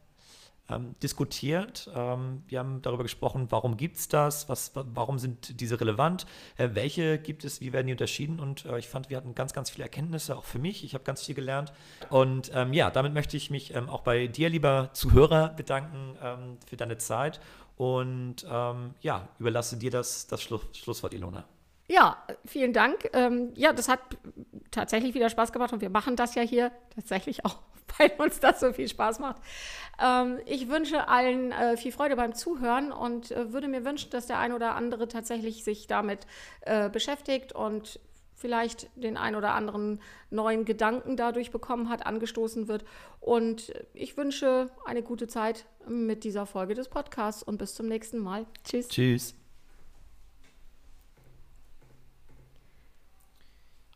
[0.73, 1.91] ähm, diskutiert.
[1.95, 6.71] Ähm, wir haben darüber gesprochen, warum gibt es das, was, warum sind diese relevant, äh,
[6.73, 9.71] welche gibt es, wie werden die unterschieden und äh, ich fand, wir hatten ganz, ganz
[9.71, 10.85] viele Erkenntnisse, auch für mich.
[10.85, 11.73] Ich habe ganz viel gelernt
[12.11, 16.59] und ähm, ja, damit möchte ich mich ähm, auch bei dir, lieber Zuhörer, bedanken ähm,
[16.67, 17.41] für deine Zeit
[17.77, 21.45] und ähm, ja, überlasse dir das, das Schlu Schlusswort, Ilona.
[21.89, 22.17] Ja,
[22.47, 23.11] vielen Dank.
[23.55, 24.01] ja, das hat
[24.71, 27.59] tatsächlich wieder Spaß gemacht und wir machen das ja hier tatsächlich auch
[27.99, 29.41] weil uns das so viel Spaß macht.
[30.01, 34.27] Ähm, ich wünsche allen äh, viel Freude beim Zuhören und äh, würde mir wünschen, dass
[34.27, 36.27] der ein oder andere tatsächlich sich damit
[36.63, 38.01] äh, beschäftigt und
[38.35, 42.85] vielleicht den ein oder anderen neuen Gedanken dadurch bekommen hat, angestoßen wird.
[43.21, 48.19] Und ich wünsche eine gute Zeit mit dieser Folge des Podcasts und bis zum nächsten
[48.19, 48.47] Mal.
[48.65, 48.89] Tschüss.
[48.89, 49.35] Tschüss.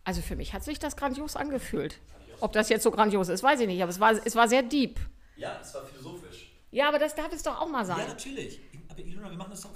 [0.04, 1.98] Also für mich hat sich das grandios angefühlt.
[2.40, 4.62] Ob das jetzt so grandios ist, weiß ich nicht, aber es war, es war sehr
[4.62, 4.98] deep.
[5.36, 6.52] Ja, es war philosophisch.
[6.70, 7.98] Ja, aber das darf es doch auch mal sein.
[7.98, 8.60] Ja, natürlich.
[8.88, 9.70] Aber Ilona, wir machen das doch.